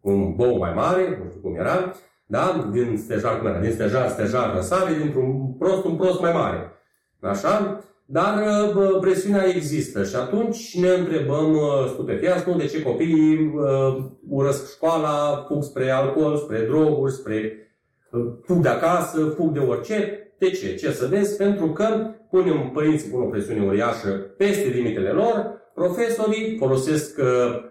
un 0.02 0.36
bou 0.36 0.58
mai 0.58 0.74
mare, 0.74 1.22
nu 1.24 1.30
știu 1.30 1.42
cum 1.42 1.56
era, 1.56 1.96
da? 2.26 2.70
Din 2.72 2.98
stejar, 2.98 3.38
cum 3.38 3.48
era? 3.48 3.60
Din 3.60 3.72
stejar, 3.72 4.10
stejar 4.10 4.56
răsare, 4.56 4.94
dintr-un 5.02 5.54
prost, 5.54 5.86
un 5.86 5.96
prost 5.96 6.22
mai 6.22 6.34
mare. 6.34 6.72
Așa? 7.20 7.80
Dar 8.08 8.44
bă, 8.74 8.98
presiunea 9.02 9.48
există 9.48 10.04
și 10.04 10.16
atunci 10.16 10.78
ne 10.80 10.90
întrebăm 10.90 11.58
stupefiați, 11.88 12.50
nu 12.50 12.56
de 12.56 12.66
ce 12.66 12.82
copiii 12.82 13.54
uh, 13.56 14.06
urăsc 14.30 14.72
școala, 14.72 15.46
fug 15.48 15.64
spre 15.64 15.90
alcool, 15.90 16.38
spre 16.38 16.66
droguri, 16.68 17.12
spre 17.12 17.70
uh, 18.12 18.26
fug 18.44 18.62
de 18.62 18.70
acasă, 18.70 19.34
fug 19.36 19.52
de 19.52 19.60
orice. 19.60 20.20
De 20.38 20.50
ce? 20.50 20.76
Ce 20.76 20.92
să 20.92 21.08
vezi? 21.08 21.38
Pentru 21.38 21.66
că 21.66 21.86
punem, 22.30 22.70
părinții 22.74 23.10
pun 23.10 23.22
o 23.22 23.26
presiune 23.26 23.66
uriașă 23.66 24.10
peste 24.10 24.68
limitele 24.68 25.10
lor, 25.10 25.62
profesorii 25.74 26.58
folosesc 26.58 27.20
uh, 27.20 27.64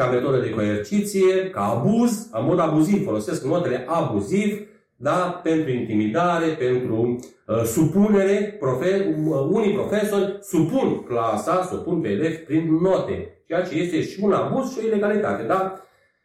ca 0.00 0.10
metodă 0.10 0.38
de 0.40 0.50
coerciție, 0.50 1.50
ca 1.50 1.60
abuz, 1.60 2.28
în 2.32 2.44
mod 2.44 2.58
abuziv, 2.58 3.04
folosesc 3.04 3.44
notele 3.44 3.84
abuziv, 3.86 4.66
da? 4.96 5.40
pentru 5.42 5.70
intimidare, 5.70 6.46
pentru 6.46 7.18
uh, 7.46 7.62
supunere. 7.64 8.56
Profe- 8.60 9.16
uh, 9.26 9.48
unii 9.50 9.72
profesori 9.72 10.38
supun 10.42 11.02
clasa, 11.08 11.68
supun 11.70 12.00
pe 12.00 12.08
elevi 12.08 12.36
prin 12.36 12.78
note, 12.82 13.42
ceea 13.46 13.62
ce 13.62 13.74
este 13.74 14.02
și 14.02 14.20
un 14.22 14.32
abuz 14.32 14.72
și 14.72 14.78
o 14.82 14.86
ilegalitate. 14.86 15.42
Da? 15.46 15.84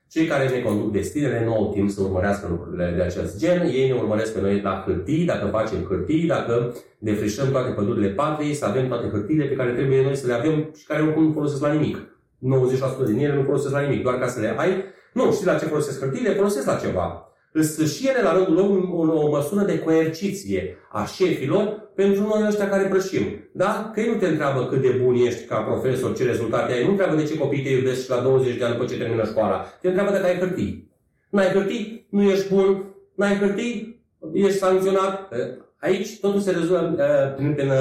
Cei 0.09 0.25
care 0.25 0.49
ne 0.49 0.59
conduc 0.59 0.91
destinele 0.91 1.45
nu 1.45 1.53
au 1.53 1.71
timp 1.73 1.89
să 1.89 2.01
urmărească 2.01 2.47
lucrurile 2.49 2.93
de 2.95 3.01
acest 3.01 3.39
gen. 3.39 3.61
Ei 3.61 3.87
ne 3.87 3.95
urmăresc 3.95 4.33
pe 4.33 4.41
noi 4.41 4.61
la 4.61 4.83
hârtii, 4.85 5.25
dacă 5.25 5.45
facem 5.45 5.85
hârtii, 5.89 6.27
dacă 6.27 6.73
defrișăm 6.97 7.51
toate 7.51 7.69
pădurile 7.71 8.07
patriei, 8.07 8.53
să 8.53 8.65
avem 8.65 8.87
toate 8.87 9.07
hârtiile 9.07 9.45
pe 9.45 9.55
care 9.55 9.71
trebuie 9.71 10.03
noi 10.03 10.15
să 10.15 10.27
le 10.27 10.33
avem 10.33 10.69
și 10.77 10.85
care 10.85 11.01
oricum 11.01 11.23
nu 11.23 11.31
folosesc 11.31 11.61
la 11.61 11.71
nimic. 11.71 12.14
90% 12.45 13.05
din 13.05 13.19
ele 13.19 13.35
nu 13.35 13.43
folosesc 13.43 13.73
la 13.73 13.79
nimic, 13.79 14.03
doar 14.03 14.17
ca 14.17 14.27
să 14.27 14.39
le 14.39 14.55
ai. 14.57 14.83
Nu, 15.13 15.31
știi 15.31 15.45
la 15.45 15.57
ce 15.57 15.65
folosesc 15.65 15.99
hârtiile? 15.99 16.33
Folosesc 16.33 16.65
la 16.65 16.75
ceva. 16.75 17.29
Îți 17.51 17.95
și 17.95 18.07
ele 18.07 18.21
la 18.21 18.33
rândul 18.33 18.53
lor 18.53 19.09
o, 19.09 19.25
o 19.25 19.29
măsură 19.29 19.65
de 19.65 19.79
coerciție 19.79 20.77
a 20.91 21.05
șefilor 21.05 21.91
pentru 21.95 22.21
noi 22.21 22.47
ăștia 22.47 22.69
care 22.69 22.83
prășim. 22.83 23.23
Da? 23.51 23.91
Că 23.93 23.99
ei 23.99 24.09
nu 24.13 24.19
te 24.19 24.27
întreabă 24.27 24.65
cât 24.65 24.81
de 24.81 24.99
bun 25.03 25.15
ești 25.15 25.45
ca 25.45 25.57
profesor, 25.57 26.15
ce 26.15 26.23
rezultate 26.23 26.73
ai, 26.73 26.83
nu 26.83 26.89
întreabă 26.89 27.15
de 27.15 27.23
ce 27.23 27.37
copii 27.37 27.63
te 27.63 27.69
iubesc 27.69 28.03
și 28.03 28.09
la 28.09 28.19
20 28.19 28.57
de 28.57 28.63
ani 28.63 28.73
după 28.73 28.85
ce 28.85 28.97
termină 28.97 29.23
școala. 29.23 29.65
Te 29.81 29.87
întreabă 29.87 30.11
dacă 30.11 30.25
ai 30.25 30.39
hârtii. 30.39 30.91
N-ai 31.29 31.47
hârtii, 31.47 32.07
nu 32.09 32.23
ești 32.23 32.53
bun, 32.53 32.83
n-ai 33.15 33.35
hârtii, 33.35 34.03
ești 34.33 34.57
sancționat. 34.57 35.33
Aici 35.79 36.19
totul 36.19 36.39
se 36.39 36.51
rezolvă 36.51 37.33
prin, 37.35 37.53
prin, 37.53 37.71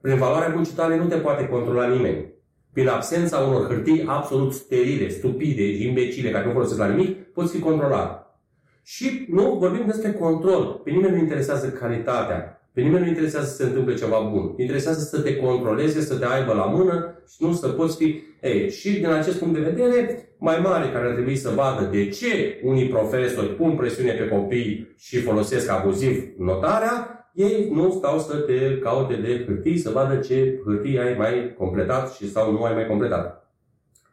prin 0.00 0.16
valoarea 0.16 0.52
muncitoare, 0.54 0.96
nu 0.96 1.04
te 1.04 1.16
poate 1.16 1.48
controla 1.48 1.86
nimeni 1.86 2.36
prin 2.78 2.90
absența 2.90 3.38
unor 3.38 3.66
hârtii 3.66 4.04
absolut 4.06 4.52
sterile, 4.52 5.08
stupide, 5.08 5.62
imbecile, 5.62 6.30
care 6.30 6.46
nu 6.46 6.52
folosesc 6.52 6.78
la 6.78 6.86
nimic, 6.86 7.32
poți 7.32 7.54
fi 7.54 7.60
controlat. 7.60 8.40
Și 8.82 9.26
nu 9.28 9.56
vorbim 9.60 9.86
despre 9.86 10.12
control. 10.12 10.80
Pe 10.84 10.90
nimeni 10.90 11.12
nu 11.12 11.18
interesează 11.18 11.68
calitatea. 11.68 12.60
Pe 12.72 12.80
nimeni 12.80 13.02
nu 13.02 13.08
interesează 13.08 13.46
să 13.46 13.54
se 13.54 13.64
întâmple 13.64 13.94
ceva 13.94 14.30
bun. 14.32 14.54
Interesează 14.56 15.00
să 15.00 15.20
te 15.20 15.36
controleze, 15.36 16.00
să 16.00 16.16
te 16.18 16.26
aibă 16.26 16.52
la 16.52 16.64
mână 16.64 17.22
și 17.28 17.36
nu 17.38 17.52
să 17.52 17.68
poți 17.68 17.96
fi... 17.96 18.22
Ei, 18.42 18.70
și 18.70 18.90
din 18.90 19.06
acest 19.06 19.38
punct 19.38 19.54
de 19.54 19.70
vedere, 19.70 20.32
mai 20.38 20.58
mare 20.62 20.90
care 20.90 21.06
ar 21.06 21.12
trebui 21.12 21.36
să 21.36 21.52
vadă 21.54 21.88
de 21.92 22.08
ce 22.08 22.60
unii 22.64 22.88
profesori 22.88 23.54
pun 23.54 23.76
presiune 23.76 24.12
pe 24.12 24.28
copii 24.28 24.94
și 24.98 25.20
folosesc 25.20 25.70
abuziv 25.70 26.24
notarea, 26.36 27.17
ei 27.38 27.70
nu 27.72 27.90
stau 27.90 28.18
să 28.18 28.36
te 28.36 28.78
caute 28.78 29.14
de 29.14 29.44
hârtii, 29.46 29.78
să 29.78 29.90
vadă 29.90 30.16
ce 30.16 30.60
hârtii 30.64 30.98
ai 30.98 31.14
mai 31.18 31.54
completat 31.58 32.12
și 32.12 32.30
sau 32.30 32.52
nu 32.52 32.62
ai 32.62 32.74
mai 32.74 32.86
completat. 32.86 33.46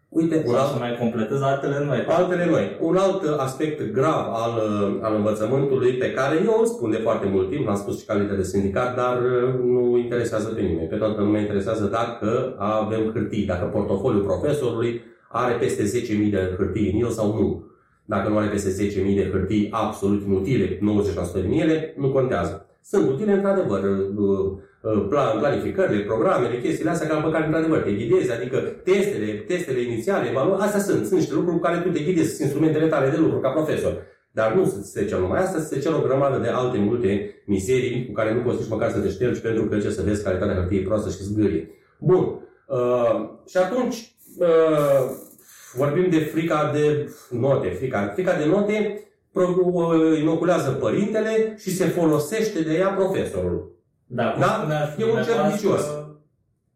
Uite, 0.09 0.43
un 0.47 0.55
alt, 0.55 0.71
să 0.71 0.77
mai 0.79 0.97
completez 0.99 1.41
altele 1.41 1.85
noi. 1.85 2.05
Altele 2.07 2.45
noi. 2.45 2.77
Un 2.81 2.95
alt 2.95 3.39
aspect 3.39 3.91
grav 3.91 4.25
al, 4.33 4.53
al 5.01 5.15
învățământului 5.15 5.91
pe 5.93 6.11
care 6.11 6.35
eu 6.45 6.55
îl 6.59 6.65
spun 6.65 6.91
de 6.91 6.97
foarte 6.97 7.27
mult 7.27 7.49
timp, 7.49 7.65
l-am 7.65 7.75
spus 7.75 7.99
și 7.99 8.05
calitate 8.05 8.35
de 8.35 8.43
sindicat, 8.43 8.95
dar 8.95 9.21
uh, 9.21 9.53
nu 9.63 9.97
interesează 9.97 10.47
pe 10.47 10.61
nimeni. 10.61 10.87
Pe 10.87 10.95
toată 10.95 11.21
lumea 11.21 11.41
interesează 11.41 11.85
dacă 11.85 12.55
avem 12.57 13.11
hârtii, 13.13 13.45
dacă 13.45 13.65
portofoliul 13.65 14.23
profesorului 14.23 15.01
are 15.29 15.53
peste 15.53 15.83
10.000 16.25 16.29
de 16.29 16.55
hârtii 16.57 16.91
în 16.91 16.99
el 16.99 17.09
sau 17.09 17.33
nu. 17.33 17.63
Dacă 18.05 18.29
nu 18.29 18.37
are 18.37 18.47
peste 18.47 19.01
10.000 19.09 19.15
de 19.15 19.29
hârtii 19.31 19.67
absolut 19.71 20.23
inutile, 20.25 20.77
90% 20.77 21.41
din 21.41 21.59
ele, 21.59 21.93
nu 21.97 22.09
contează 22.09 22.64
sunt 22.89 23.09
utile, 23.09 23.31
într-adevăr, 23.31 23.83
uh, 23.83 24.51
uh, 24.81 25.05
plan, 25.09 25.39
planificările, 25.39 26.03
programele, 26.03 26.61
chestiile 26.61 26.89
astea 26.89 27.07
care, 27.07 27.21
pe 27.21 27.31
care, 27.31 27.45
într-adevăr, 27.45 27.79
te 27.79 27.91
ghidezi, 27.91 28.31
adică 28.31 28.57
testele, 28.57 29.31
testele 29.31 29.81
inițiale, 29.81 30.29
evaluări, 30.29 30.61
astea 30.61 30.79
sunt. 30.79 31.05
Sunt 31.05 31.19
niște 31.19 31.33
lucruri 31.33 31.55
cu 31.55 31.61
care 31.61 31.77
tu 31.79 31.89
te 31.89 31.99
ghidezi, 31.99 32.29
sunt 32.29 32.41
instrumentele 32.41 32.87
tale 32.87 33.09
de 33.09 33.17
lucru 33.17 33.39
ca 33.39 33.49
profesor. 33.49 33.93
Dar 34.31 34.53
nu 34.53 34.65
se 34.81 35.05
cer 35.05 35.19
numai 35.19 35.39
asta, 35.39 35.59
se 35.59 35.79
cer 35.79 35.93
o 35.93 36.05
grămadă 36.07 36.37
de 36.41 36.47
alte 36.47 36.77
multe 36.77 37.43
mizerii 37.45 38.05
cu 38.05 38.11
care 38.11 38.33
nu 38.33 38.41
poți 38.41 38.59
nici 38.59 38.69
măcar 38.69 38.91
să 38.91 38.99
te 38.99 39.09
ștergi 39.09 39.41
pentru 39.41 39.65
că 39.65 39.77
ce 39.77 39.89
să 39.89 40.01
vezi 40.01 40.23
calitatea 40.23 40.55
hârtiei 40.55 40.83
proastă 40.83 41.09
și 41.09 41.23
zgârie. 41.23 41.69
Bun. 41.99 42.23
Uh, 42.67 43.29
și 43.49 43.57
atunci 43.57 44.15
uh, 44.37 45.01
vorbim 45.73 46.09
de 46.09 46.19
frica 46.19 46.71
de 46.73 47.09
note. 47.29 47.67
Frica, 47.67 48.11
frica 48.13 48.37
de 48.37 48.45
note 48.45 48.99
inoculează 50.19 50.69
părintele 50.69 51.55
și 51.57 51.69
se 51.69 51.85
folosește 51.85 52.61
de 52.61 52.73
ea 52.73 52.87
profesorul. 52.87 53.71
Da, 54.07 54.35
da? 54.39 54.65
E 54.97 55.03
un 55.03 55.23
cer 55.23 55.51
vicios. 55.51 55.81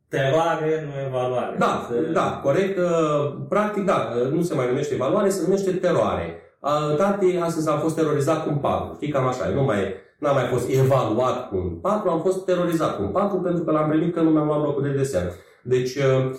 Teroare, 0.08 0.84
nu 0.86 1.08
evaluare. 1.08 1.56
Da, 1.58 1.88
se... 1.89 2.12
da, 2.12 2.39
corect. 2.43 2.78
Uh, 2.78 3.34
practic, 3.50 3.86
da, 3.86 4.08
uh, 4.26 4.32
nu 4.32 4.41
se 4.41 4.56
mai 4.56 4.67
numește 4.67 4.93
evaluare, 4.93 5.30
se 5.30 5.41
numește 5.43 5.72
teroare. 5.72 6.41
Uh, 6.60 6.95
tati, 6.98 7.38
astăzi 7.38 7.69
am 7.69 7.80
fost 7.80 7.95
terorizat 7.95 8.43
cu 8.43 8.50
un 8.50 8.58
4. 8.58 8.93
Știi, 8.95 9.12
cam 9.12 9.28
așa. 9.28 9.48
Nu 9.48 9.63
mai, 9.63 9.93
n-am 10.19 10.36
mai 10.36 10.45
fost 10.45 10.69
evaluat 10.69 11.50
cu 11.50 11.56
un 11.56 11.69
4, 11.69 12.10
am 12.10 12.22
fost 12.22 12.45
terorizat 12.45 12.95
cu 12.95 13.02
un 13.02 13.10
4 13.10 13.38
pentru 13.38 13.63
că 13.63 13.72
l-am 13.72 13.89
primit 13.89 14.13
că 14.13 14.22
nu 14.22 14.30
mi-am 14.30 14.45
luat 14.45 14.63
locul 14.63 14.84
de 14.84 14.89
desen. 14.89 15.32
Deci, 15.63 15.95
uh, 15.95 16.32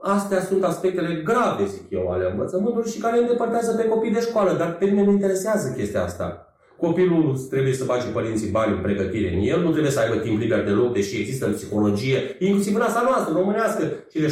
Astea 0.00 0.40
sunt 0.40 0.64
aspectele 0.64 1.22
grave, 1.24 1.64
zic 1.66 1.82
eu, 1.90 2.08
ale 2.10 2.30
învățământului 2.30 2.90
și 2.90 2.98
care 2.98 3.18
îndepărtează 3.18 3.72
pe 3.72 3.88
copii 3.88 4.12
de 4.12 4.20
școală, 4.20 4.52
dar 4.58 4.76
pe 4.76 4.84
mine 4.84 5.04
nu 5.04 5.10
interesează 5.10 5.74
chestia 5.76 6.02
asta. 6.02 6.42
Copilul 6.76 7.46
trebuie 7.50 7.72
să 7.72 7.84
bage 7.84 8.06
părinții 8.06 8.50
bani 8.50 8.72
în 8.72 8.82
pregătire 8.82 9.34
în 9.34 9.40
el, 9.42 9.60
nu 9.60 9.70
trebuie 9.70 9.90
să 9.92 10.00
aibă 10.00 10.16
timp 10.16 10.40
liber 10.40 10.64
deloc, 10.64 10.92
deși 10.92 11.20
există 11.20 11.46
în 11.46 11.52
psihologie, 11.52 12.36
inclusiv 12.38 12.74
în 12.74 12.80
asta 12.80 13.02
noastră, 13.08 13.34
românească, 13.34 13.82
cele 14.12 14.26
6-7 14.26 14.30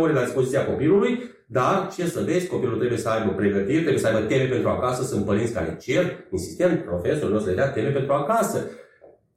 ore 0.00 0.12
la 0.12 0.22
dispoziția 0.22 0.66
copilului, 0.66 1.22
dar 1.46 1.88
ce 1.96 2.06
să 2.06 2.20
vezi, 2.24 2.46
copilul 2.46 2.76
trebuie 2.76 2.98
să 2.98 3.08
aibă 3.08 3.32
pregătire, 3.36 3.78
trebuie 3.78 3.98
să 3.98 4.06
aibă 4.06 4.26
teme 4.26 4.44
pentru 4.44 4.68
acasă, 4.68 5.02
sunt 5.02 5.24
părinți 5.24 5.52
care 5.52 5.76
cer, 5.80 6.04
insistent, 6.30 6.84
profesorul 6.84 7.32
nu 7.32 7.40
să 7.40 7.48
le 7.48 7.54
dea 7.54 7.70
teme 7.70 7.88
pentru 7.88 8.12
acasă. 8.12 8.58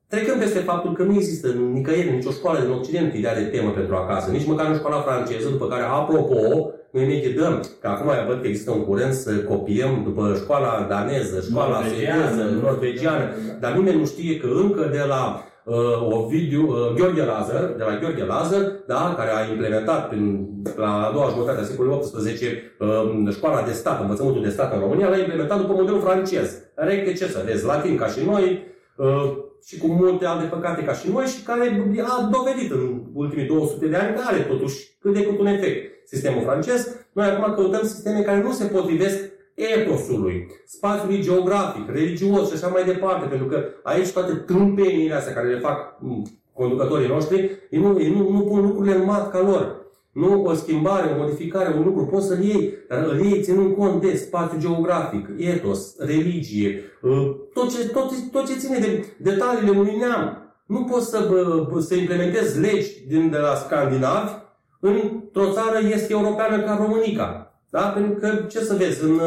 Trecând 0.10 0.39
peste 0.39 0.60
faptul 0.60 0.93
că 0.93 1.04
nu 1.04 1.13
există 1.13 1.48
nicăieri, 1.48 2.15
nicio 2.15 2.32
școală 2.32 2.60
din 2.60 2.72
Occident 2.72 3.13
ideea 3.13 3.36
de 3.36 3.41
temă 3.41 3.69
pentru 3.69 3.95
acasă, 3.95 4.32
nici 4.32 4.45
măcar 4.45 4.65
în 4.69 4.76
școala 4.76 5.02
franceză, 5.02 5.50
după 5.50 5.67
care, 5.67 5.82
apropo, 5.82 6.72
noi 6.91 7.08
ne 7.08 7.15
ghidăm, 7.15 7.63
că 7.82 7.88
acum 7.88 8.12
văd 8.28 8.41
că 8.41 8.48
există 8.48 8.72
un 8.72 8.86
curent 8.86 9.13
să 9.13 9.32
copiem 9.36 10.02
după 10.04 10.38
școala 10.43 10.86
daneză, 10.89 11.45
școala 11.50 11.82
suedeză, 11.84 12.60
norvegiană, 12.62 13.26
dar 13.60 13.72
nimeni 13.74 14.00
nu 14.00 14.06
știe 14.06 14.38
că 14.38 14.48
încă 14.48 14.89
de 14.91 15.04
la 15.08 15.43
uh, 15.63 15.76
Ovidiu, 16.17 16.67
uh, 16.67 16.93
Gheorghe 16.95 17.24
Lazar, 17.24 17.74
de 17.78 17.84
la 17.84 17.98
Gheorghe 18.00 18.26
Lazar, 18.26 18.62
da, 18.88 19.13
care 19.17 19.30
a 19.34 19.50
implementat 19.52 20.08
prin, 20.10 20.48
la 20.76 21.06
a 21.08 21.12
doua 21.12 21.30
jumătate 21.30 21.60
a 21.60 21.63
secolului 21.63 22.00
XVIII 22.00 22.50
uh, 22.80 23.34
școala 23.34 23.62
de 23.62 23.72
stat, 23.72 24.02
învățământul 24.02 24.43
de 24.43 24.50
stat 24.50 24.74
în 24.74 24.80
România, 24.80 25.10
l-a 25.10 25.17
implementat 25.17 25.58
după 25.60 25.74
modelul 25.74 26.02
francez. 26.02 26.58
Recte 26.76 27.13
ce 27.13 27.26
să 27.26 27.43
vezi, 27.45 27.65
latin 27.65 27.95
ca 27.98 28.08
și 28.08 28.26
noi, 28.26 28.63
uh, 28.95 29.48
și 29.65 29.78
cu 29.78 29.88
multe 29.88 30.26
alte 30.26 30.45
păcate 30.45 30.84
ca 30.84 30.93
și 30.93 31.12
noi 31.12 31.26
și 31.26 31.43
care 31.43 31.86
a 32.04 32.30
dovedit 32.32 32.72
în 32.72 33.02
ultimii 33.13 33.45
200 33.45 33.88
de 33.88 33.95
ani 33.95 34.15
că 34.15 34.22
are 34.26 34.39
totuși 34.39 34.98
cât 35.00 35.13
de 35.13 35.24
cât 35.24 35.39
un 35.39 35.45
efect. 35.45 36.08
Sistemul 36.08 36.41
francez, 36.41 36.95
noi 37.12 37.26
acum 37.26 37.54
căutăm 37.54 37.84
sisteme 37.84 38.22
care 38.22 38.41
nu 38.41 38.52
se 38.52 38.65
potrivesc 38.65 39.17
etosului, 39.54 40.48
spațiului 40.65 41.22
geografic, 41.22 41.89
religios 41.89 42.48
și 42.48 42.54
așa 42.56 42.67
mai 42.67 42.84
departe, 42.84 43.28
pentru 43.28 43.48
că 43.48 43.63
aici 43.84 44.12
toate 44.12 44.34
trâmpeniile 44.34 45.13
astea 45.13 45.34
care 45.34 45.48
le 45.48 45.60
fac 45.60 46.00
conducătorii 46.54 47.08
noștri, 47.08 47.52
ei 47.69 47.80
nu, 47.80 48.00
ei 48.02 48.13
nu, 48.13 48.30
nu 48.30 48.41
pun 48.41 48.62
lucrurile 48.62 48.95
în 48.95 49.06
matca 49.06 49.41
lor. 49.41 49.79
Nu 50.20 50.44
o 50.44 50.54
schimbare, 50.54 51.12
o 51.12 51.18
modificare, 51.18 51.74
un 51.78 51.84
lucru 51.84 52.06
poți 52.06 52.28
să-l 52.28 52.44
iei, 52.44 52.74
dar 52.88 53.04
îl 53.04 53.26
iei 53.26 53.42
ținând 53.42 53.76
cont 53.76 54.02
de 54.02 54.16
spațiu 54.16 54.60
geografic, 54.60 55.30
etos, 55.38 55.98
religie, 55.98 56.82
ă, 57.04 57.36
tot 57.54 57.70
ce, 57.76 57.88
tot, 57.88 58.12
tot 58.32 58.48
ce 58.48 58.58
ține 58.58 58.78
de 58.78 59.06
detaliile 59.18 59.78
unui 59.78 59.96
neam. 59.98 60.54
Nu 60.66 60.84
poți 60.84 61.10
să, 61.10 61.30
să 61.80 61.96
implementezi 61.96 62.60
legi 62.60 63.08
din, 63.08 63.30
de 63.30 63.38
la 63.38 63.56
scandinavi 63.56 64.32
într-o 64.80 65.52
țară 65.52 65.80
este 65.84 66.14
europeană 66.14 66.62
ca 66.62 66.78
Românica. 66.82 67.54
Da? 67.70 67.82
Pentru 67.82 68.14
că, 68.14 68.46
ce 68.50 68.60
să 68.60 68.76
vezi, 68.76 69.04
în, 69.04 69.20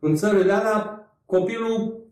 în 0.00 0.14
țările 0.14 0.52
alea, 0.52 1.08
copilul 1.26 2.06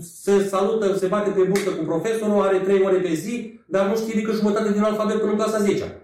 se 0.00 0.42
salută, 0.42 0.96
se 0.96 1.06
bate 1.06 1.30
pe 1.30 1.42
burtă 1.42 1.70
cu 1.70 1.84
profesorul, 1.84 2.42
are 2.42 2.58
3 2.58 2.82
ore 2.84 2.96
pe 2.96 3.14
zi, 3.14 3.60
dar 3.66 3.88
nu 3.88 3.96
știe 3.96 4.20
decât 4.20 4.34
jumătate 4.34 4.72
din 4.72 4.82
alfabet 4.82 5.18
până 5.18 5.30
în 5.30 5.36
clasa 5.36 5.58
10 5.58 5.96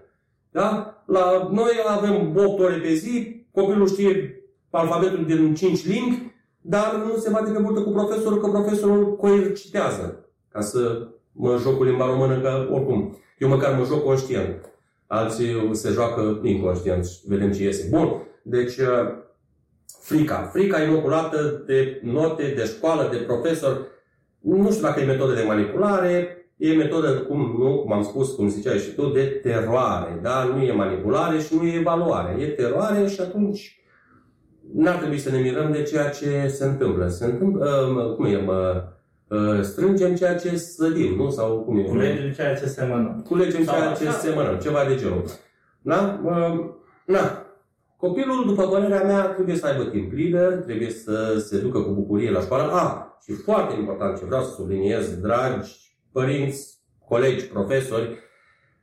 da? 0.51 0.93
La 1.09 1.49
noi 1.51 1.71
avem 1.87 2.33
8 2.35 2.59
ore 2.59 2.75
pe 2.75 2.93
zi, 2.93 3.45
copilul 3.51 3.87
știe 3.87 4.43
alfabetul 4.69 5.25
din 5.25 5.55
5 5.55 5.85
limbi, 5.85 6.31
dar 6.61 6.95
nu 7.05 7.17
se 7.17 7.29
bate 7.29 7.51
pe 7.51 7.59
burtă 7.59 7.81
cu 7.81 7.91
profesorul, 7.91 8.41
că 8.41 8.47
profesorul 8.47 9.15
coercitează 9.15 10.29
ca 10.51 10.61
să 10.61 11.07
mă 11.31 11.57
joc 11.61 11.77
cu 11.77 11.83
limba 11.83 12.05
română, 12.05 12.39
că 12.39 12.67
oricum, 12.71 13.17
eu 13.37 13.49
măcar 13.49 13.77
mă 13.77 13.85
joc 13.85 14.03
conștient. 14.03 14.69
Alții 15.07 15.69
se 15.71 15.89
joacă 15.89 16.39
inconștient 16.43 17.05
și 17.05 17.19
vedem 17.25 17.51
ce 17.51 17.63
iese. 17.63 17.87
Bun, 17.89 18.27
deci 18.41 18.77
uh, 18.77 18.87
frica. 20.01 20.49
Frica 20.53 20.81
inoculată 20.81 21.63
de 21.65 21.99
note, 22.03 22.53
de 22.55 22.65
școală, 22.65 23.07
de 23.11 23.17
profesor. 23.17 23.87
Nu 24.39 24.71
știu 24.71 24.83
dacă 24.83 24.99
e 24.99 25.05
metodă 25.05 25.33
de 25.33 25.43
manipulare, 25.47 26.38
E 26.59 26.73
metodă, 26.73 27.11
cum, 27.13 27.55
nu, 27.59 27.79
cum 27.81 27.93
am 27.93 28.03
spus, 28.03 28.31
cum 28.31 28.49
ziceai 28.49 28.77
și 28.77 28.93
tu, 28.93 29.07
de 29.09 29.23
teroare. 29.23 30.19
Da? 30.21 30.43
Nu 30.43 30.61
e 30.61 30.71
manipulare 30.71 31.39
și 31.39 31.55
nu 31.55 31.63
e 31.63 31.79
evaluare. 31.79 32.41
E 32.41 32.47
teroare 32.47 33.07
și 33.07 33.21
atunci 33.21 33.83
n-ar 34.73 34.95
trebui 34.95 35.17
să 35.17 35.31
ne 35.31 35.37
mirăm 35.37 35.71
de 35.71 35.83
ceea 35.83 36.09
ce 36.09 36.47
se 36.47 36.65
întâmplă. 36.65 37.07
Se 37.07 37.25
întâmplă, 37.25 37.93
uh, 37.97 38.15
cum 38.15 38.25
e, 38.25 38.37
mă, 38.37 38.83
uh, 39.27 39.61
strângem 39.61 40.15
ceea 40.15 40.35
ce 40.35 40.57
sădim, 40.57 41.15
nu? 41.15 41.29
Sau 41.29 41.59
cum 41.59 41.77
e? 41.77 41.81
Culegem 41.81 42.31
ceea 42.31 42.55
ce 42.55 42.65
semănăm. 42.65 43.25
Culegem 43.27 43.63
Sau 43.63 43.75
ceea 43.75 43.93
ce 43.93 44.09
semănăm, 44.09 44.57
ceva 44.57 44.85
de 44.87 44.95
genul. 44.95 45.23
Da? 45.81 46.21
Uh, 46.23 46.69
na. 47.05 47.43
Copilul, 47.97 48.43
după 48.45 48.67
părerea 48.67 49.03
mea, 49.03 49.25
trebuie 49.25 49.55
să 49.55 49.65
aibă 49.67 49.83
timp 49.83 50.11
liber, 50.11 50.53
trebuie 50.53 50.89
să 50.89 51.43
se 51.47 51.59
ducă 51.59 51.79
cu 51.79 51.91
bucurie 51.91 52.31
la 52.31 52.41
școală. 52.41 52.71
A, 52.71 53.17
și 53.23 53.31
foarte 53.33 53.75
important 53.79 54.17
ce 54.17 54.25
vreau 54.25 54.43
să 54.43 54.53
subliniez, 54.55 55.15
dragi 55.15 55.88
părinți, 56.11 56.77
colegi, 57.07 57.45
profesori, 57.45 58.17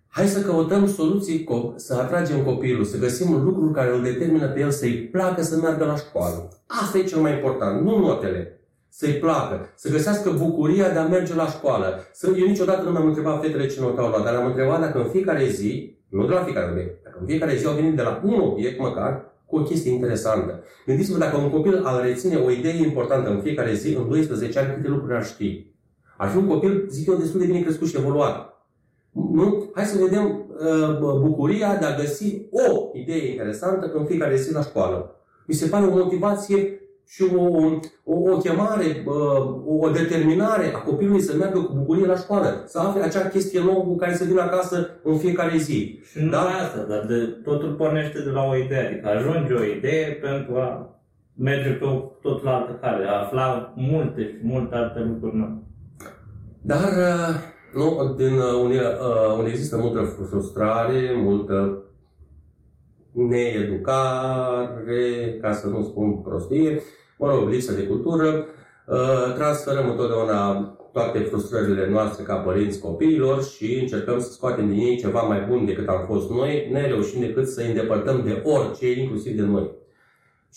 hai 0.07 0.27
să 0.27 0.41
căutăm 0.41 0.89
soluții, 0.89 1.49
să 1.77 1.95
atragem 1.95 2.45
copilul, 2.45 2.85
să 2.85 2.99
găsim 2.99 3.43
lucruri 3.45 3.73
care 3.73 3.95
îl 3.95 4.03
determină 4.03 4.47
pe 4.47 4.61
el 4.61 4.71
să-i 4.71 5.09
placă 5.13 5.43
să 5.43 5.57
meargă 5.57 5.85
la 5.85 5.97
școală. 5.97 6.49
Asta 6.67 6.99
e 6.99 7.05
cel 7.05 7.19
mai 7.19 7.33
important, 7.33 7.83
nu 7.83 7.99
notele. 7.99 8.61
Să-i 8.89 9.13
placă, 9.13 9.73
să 9.75 9.91
găsească 9.91 10.31
bucuria 10.31 10.91
de 10.91 10.99
a 10.99 11.07
merge 11.07 11.35
la 11.35 11.47
școală. 11.47 12.01
Să, 12.13 12.35
eu 12.39 12.47
niciodată 12.47 12.85
nu 12.85 12.93
m-am 12.93 13.07
întrebat 13.07 13.43
fetele 13.43 13.67
ce 13.67 13.81
notă 13.81 14.01
au 14.01 14.09
luat, 14.09 14.25
dar 14.25 14.35
am 14.35 14.47
întrebat 14.47 14.81
dacă 14.81 14.99
în 14.99 15.09
fiecare 15.09 15.49
zi, 15.49 15.99
nu 16.09 16.27
de 16.27 16.33
la 16.33 16.43
fiecare 16.43 16.71
obiect, 16.71 17.05
dacă 17.05 17.17
în 17.21 17.27
fiecare 17.27 17.57
zi 17.57 17.67
au 17.67 17.75
venit 17.75 17.97
de 17.97 18.03
la 18.03 18.21
un 18.25 18.41
obiect 18.41 18.81
măcar, 18.81 19.35
cu 19.47 19.57
o 19.57 19.63
chestie 19.63 19.93
interesantă. 19.93 20.63
Gândiți-vă 20.87 21.19
dacă 21.19 21.37
un 21.37 21.51
copil 21.51 21.85
ar 21.85 22.03
reține 22.03 22.37
o 22.37 22.51
idee 22.51 22.77
importantă 22.77 23.31
în 23.31 23.41
fiecare 23.41 23.75
zi, 23.75 23.95
în 23.95 24.09
12 24.09 24.59
ani, 24.59 24.75
câte 24.75 24.89
lucruri 24.89 25.15
ar 25.15 25.25
ști. 25.25 25.67
Ar 26.17 26.29
fi 26.29 26.37
un 26.37 26.47
copil, 26.47 26.87
zic 26.89 27.09
eu, 27.09 27.15
destul 27.15 27.41
de 27.41 27.47
bine 27.47 27.61
crescut 27.61 27.89
și 27.89 27.97
evoluat. 27.97 28.57
Nu? 29.13 29.71
Hai 29.75 29.85
să 29.85 30.03
vedem 30.03 30.25
uh, 30.25 31.19
bucuria 31.21 31.77
de 31.77 31.85
a 31.85 31.97
găsi 31.97 32.43
o 32.51 32.89
idee 32.93 33.31
interesantă 33.31 33.93
în 33.95 34.05
fiecare 34.05 34.37
zi 34.37 34.53
la 34.53 34.63
școală. 34.63 35.15
Mi 35.47 35.55
se 35.55 35.67
pare 35.67 35.87
o 35.87 35.97
motivație 35.97 36.81
și 37.09 37.25
o, 37.35 37.43
o, 38.05 38.33
o 38.33 38.37
chemare, 38.37 39.05
uh, 39.07 39.83
o 39.83 39.91
determinare 39.91 40.75
a 40.75 40.79
copilului 40.79 41.21
să 41.21 41.37
meargă 41.37 41.59
cu 41.61 41.73
bucurie 41.75 42.07
la 42.07 42.17
școală, 42.17 42.63
să 42.67 42.79
afle 42.79 43.03
acea 43.03 43.29
chestie 43.29 43.61
nouă 43.61 43.85
cu 43.85 43.97
care 43.97 44.15
să 44.15 44.25
vină 44.25 44.41
acasă 44.41 44.89
în 45.03 45.17
fiecare 45.17 45.57
zi. 45.57 46.01
Și 46.11 46.23
nu 46.23 46.31
da? 46.31 46.41
asta, 46.41 46.87
dar 46.89 47.05
de, 47.07 47.17
totul 47.45 47.75
pornește 47.75 48.23
de 48.23 48.31
la 48.31 48.43
o 48.45 48.57
idee, 48.57 48.87
adică 48.87 49.09
ajunge 49.09 49.53
o 49.53 49.65
idee 49.65 50.13
pentru 50.23 50.57
a 50.57 51.01
merge 51.35 51.71
pe 51.71 51.87
tot 52.23 52.43
la 52.43 52.57
altă 52.57 52.79
cale, 52.81 53.07
a 53.09 53.21
afla 53.21 53.73
multe 53.77 54.23
și 54.23 54.37
multe 54.43 54.75
alte 54.75 55.01
lucruri 55.01 55.37
noi. 55.37 55.65
Dar 56.67 56.93
uh, 56.99 57.35
nu, 57.75 58.15
din 58.17 58.39
uh, 58.39 58.61
unde, 58.63 58.79
uh, 58.79 59.37
unde 59.39 59.51
există 59.51 59.77
multă 59.77 60.03
frustrare, 60.29 61.13
multă 61.17 61.83
needucare, 63.13 64.19
ca 65.41 65.53
să 65.53 65.67
nu 65.67 65.83
spun 65.83 66.23
prostie, 66.23 66.83
mă 67.19 67.31
rog, 67.31 67.49
lipsă 67.49 67.73
de 67.73 67.83
cultură, 67.83 68.47
transferăm 69.35 69.91
întotdeauna 69.91 70.55
toate 70.93 71.19
frustrările 71.19 71.89
noastre 71.89 72.25
ca 72.25 72.35
părinți 72.35 72.81
copiilor 72.81 73.43
și 73.45 73.79
încercăm 73.81 74.21
să 74.21 74.31
scoatem 74.31 74.69
din 74.69 74.79
ei 74.79 74.97
ceva 74.97 75.21
mai 75.21 75.47
bun 75.49 75.65
decât 75.65 75.89
am 75.89 76.05
fost 76.07 76.31
noi, 76.31 76.69
ne 76.73 76.87
reușim 76.87 77.21
decât 77.21 77.49
să 77.49 77.61
îi 77.61 77.69
îndepărtăm 77.69 78.23
de 78.25 78.43
orice, 78.45 79.01
inclusiv 79.01 79.37
de 79.37 79.43
noi. 79.43 79.71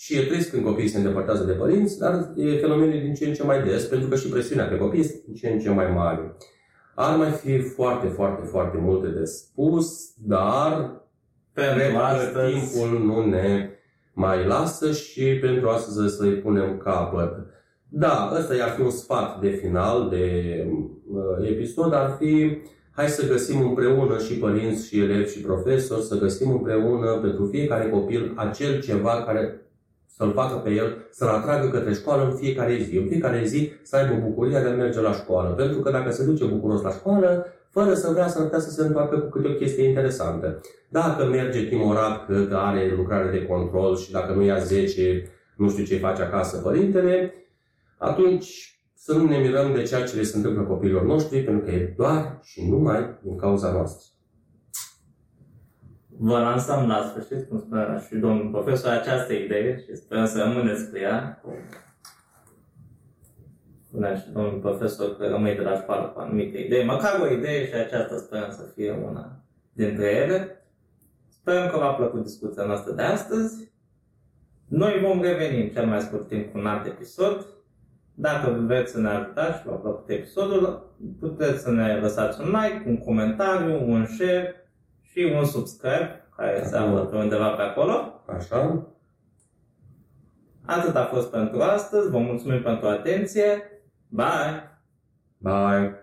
Și 0.02 0.16
e 0.16 0.26
trist 0.26 0.50
când 0.50 0.64
copiii 0.64 0.88
se 0.88 0.96
îndepărtează 0.96 1.44
de 1.44 1.52
părinți, 1.52 1.98
dar 1.98 2.32
e 2.36 2.58
fenomenul 2.58 3.00
din 3.00 3.14
ce 3.14 3.26
în 3.26 3.32
ce 3.34 3.42
mai 3.42 3.62
des, 3.62 3.84
pentru 3.84 4.08
că 4.08 4.16
și 4.16 4.28
presiunea 4.28 4.66
pe 4.66 4.76
copii 4.76 5.00
este 5.00 5.22
din 5.26 5.34
ce 5.34 5.48
în 5.48 5.58
ce 5.58 5.70
mai 5.70 5.90
mare. 5.90 6.36
Ar 6.94 7.16
mai 7.16 7.30
fi 7.30 7.58
foarte, 7.58 8.06
foarte, 8.06 8.46
foarte 8.46 8.76
multe 8.80 9.08
de 9.08 9.24
spus, 9.24 10.14
dar 10.16 11.02
pentru 11.52 11.96
astăzi... 11.96 12.52
timpul 12.52 13.04
nu 13.04 13.24
ne 13.24 13.70
mai 14.12 14.46
lasă 14.46 14.92
și 14.92 15.38
pentru 15.40 15.68
astăzi 15.68 16.16
să-i 16.16 16.34
punem 16.34 16.78
capăt. 16.78 17.32
Da, 17.88 18.32
ăsta 18.38 18.64
ar 18.64 18.70
fi 18.70 18.80
un 18.80 18.90
sfat 18.90 19.40
de 19.40 19.48
final 19.48 20.08
de 20.08 20.66
uh, 21.10 21.48
episod, 21.48 21.94
ar 21.94 22.16
fi 22.18 22.58
hai 22.90 23.08
să 23.08 23.26
găsim 23.26 23.60
împreună 23.60 24.18
și 24.18 24.34
părinți 24.34 24.86
și 24.86 25.00
elevi 25.00 25.32
și 25.32 25.40
profesori, 25.40 26.02
să 26.02 26.18
găsim 26.18 26.50
împreună 26.50 27.18
pentru 27.22 27.46
fiecare 27.46 27.90
copil 27.90 28.32
acel 28.36 28.80
ceva 28.80 29.22
care 29.22 29.64
să-l 30.20 30.32
facă 30.32 30.56
pe 30.56 30.70
el, 30.70 30.96
să-l 31.10 31.28
atragă 31.28 31.68
către 31.68 31.92
școală 31.92 32.24
în 32.24 32.36
fiecare 32.36 32.78
zi. 32.82 32.96
În 32.96 33.06
fiecare 33.06 33.44
zi 33.44 33.72
să 33.82 33.96
aibă 33.96 34.14
bucuria 34.26 34.62
de 34.62 34.68
a 34.68 34.72
merge 34.72 35.00
la 35.00 35.12
școală. 35.12 35.48
Pentru 35.48 35.80
că 35.80 35.90
dacă 35.90 36.10
se 36.10 36.24
duce 36.24 36.44
bucuros 36.44 36.82
la 36.82 36.90
școală, 36.90 37.46
fără 37.70 37.94
să 37.94 38.10
vrea 38.10 38.28
să 38.28 38.48
să 38.58 38.70
se 38.70 38.82
întoarcă 38.82 39.18
cu 39.18 39.28
câte 39.28 39.48
o 39.48 39.54
chestie 39.54 39.88
interesantă. 39.88 40.60
Dacă 40.88 41.24
merge 41.24 41.64
timorat 41.64 42.26
că 42.26 42.56
are 42.56 42.94
lucrare 42.96 43.30
de 43.30 43.46
control 43.46 43.96
și 43.96 44.10
dacă 44.10 44.32
nu 44.32 44.42
ia 44.42 44.58
10, 44.58 45.30
nu 45.56 45.68
știu 45.68 45.84
ce 45.84 45.98
face 45.98 46.22
acasă 46.22 46.56
părintele, 46.56 47.34
atunci 47.98 48.78
să 48.94 49.12
nu 49.12 49.24
ne 49.24 49.38
mirăm 49.38 49.72
de 49.72 49.82
ceea 49.82 50.04
ce 50.04 50.16
le 50.16 50.22
se 50.22 50.36
întâmplă 50.36 50.62
copiilor 50.62 51.02
noștri, 51.04 51.42
pentru 51.42 51.64
că 51.64 51.70
e 51.70 51.94
doar 51.96 52.38
și 52.42 52.68
numai 52.68 53.18
din 53.22 53.36
cauza 53.36 53.72
noastră. 53.72 54.04
Vă 56.22 56.38
lansăm 56.38 56.86
la 56.86 57.02
sfârșit, 57.02 57.48
cum 57.48 57.58
spunea 57.58 57.98
și 57.98 58.16
domnul 58.16 58.50
profesor, 58.50 58.90
această 58.90 59.32
idee 59.32 59.78
și 59.78 59.96
sperăm 59.96 60.26
să 60.26 60.42
rămâneți 60.42 60.90
cu 60.90 60.96
ea. 60.96 61.42
Spunea 63.88 64.16
și 64.16 64.30
domnul 64.32 64.58
profesor 64.60 65.16
că 65.16 65.26
rămâi 65.26 65.54
de 65.54 65.62
la 65.62 65.76
școală 65.76 66.08
cu 66.08 66.20
anumite 66.20 66.58
idei, 66.58 66.84
măcar 66.84 67.20
o 67.20 67.32
idee 67.32 67.66
și 67.66 67.74
aceasta 67.74 68.16
sperăm 68.16 68.50
să 68.50 68.70
fie 68.74 68.90
una 68.90 69.42
dintre 69.72 70.06
ele. 70.06 70.64
Sperăm 71.28 71.68
că 71.70 71.76
v-a 71.76 71.92
plăcut 71.92 72.22
discuția 72.22 72.64
noastră 72.64 72.92
de 72.92 73.02
astăzi. 73.02 73.72
Noi 74.68 75.00
vom 75.02 75.22
reveni 75.22 75.62
în 75.62 75.68
cel 75.68 75.86
mai 75.86 76.00
scurt 76.00 76.28
timp 76.28 76.52
cu 76.52 76.58
un 76.58 76.66
alt 76.66 76.86
episod. 76.86 77.46
Dacă 78.14 78.64
vreți 78.66 78.92
să 78.92 79.00
ne 79.00 79.08
ajutați 79.08 79.58
și 79.58 79.66
v-a 79.66 79.74
plăcut 79.74 80.08
episodul, 80.08 80.94
puteți 81.20 81.62
să 81.62 81.70
ne 81.70 81.96
lăsați 81.96 82.40
un 82.40 82.46
like, 82.46 82.88
un 82.88 82.98
comentariu, 82.98 83.90
un 83.90 84.06
share 84.06 84.59
și 85.10 85.32
un 85.38 85.44
subscribe 85.44 86.28
care 86.36 86.64
se 86.64 86.76
află 86.76 87.04
pe 87.04 87.16
undeva 87.16 87.48
pe 87.48 87.62
acolo. 87.62 88.22
Așa. 88.26 88.86
Atât 90.64 90.96
a 90.96 91.04
fost 91.04 91.30
pentru 91.30 91.60
astăzi. 91.60 92.10
Vă 92.10 92.18
mulțumim 92.18 92.62
pentru 92.62 92.88
atenție. 92.88 93.62
Bye! 94.08 94.78
Bye! 95.38 95.99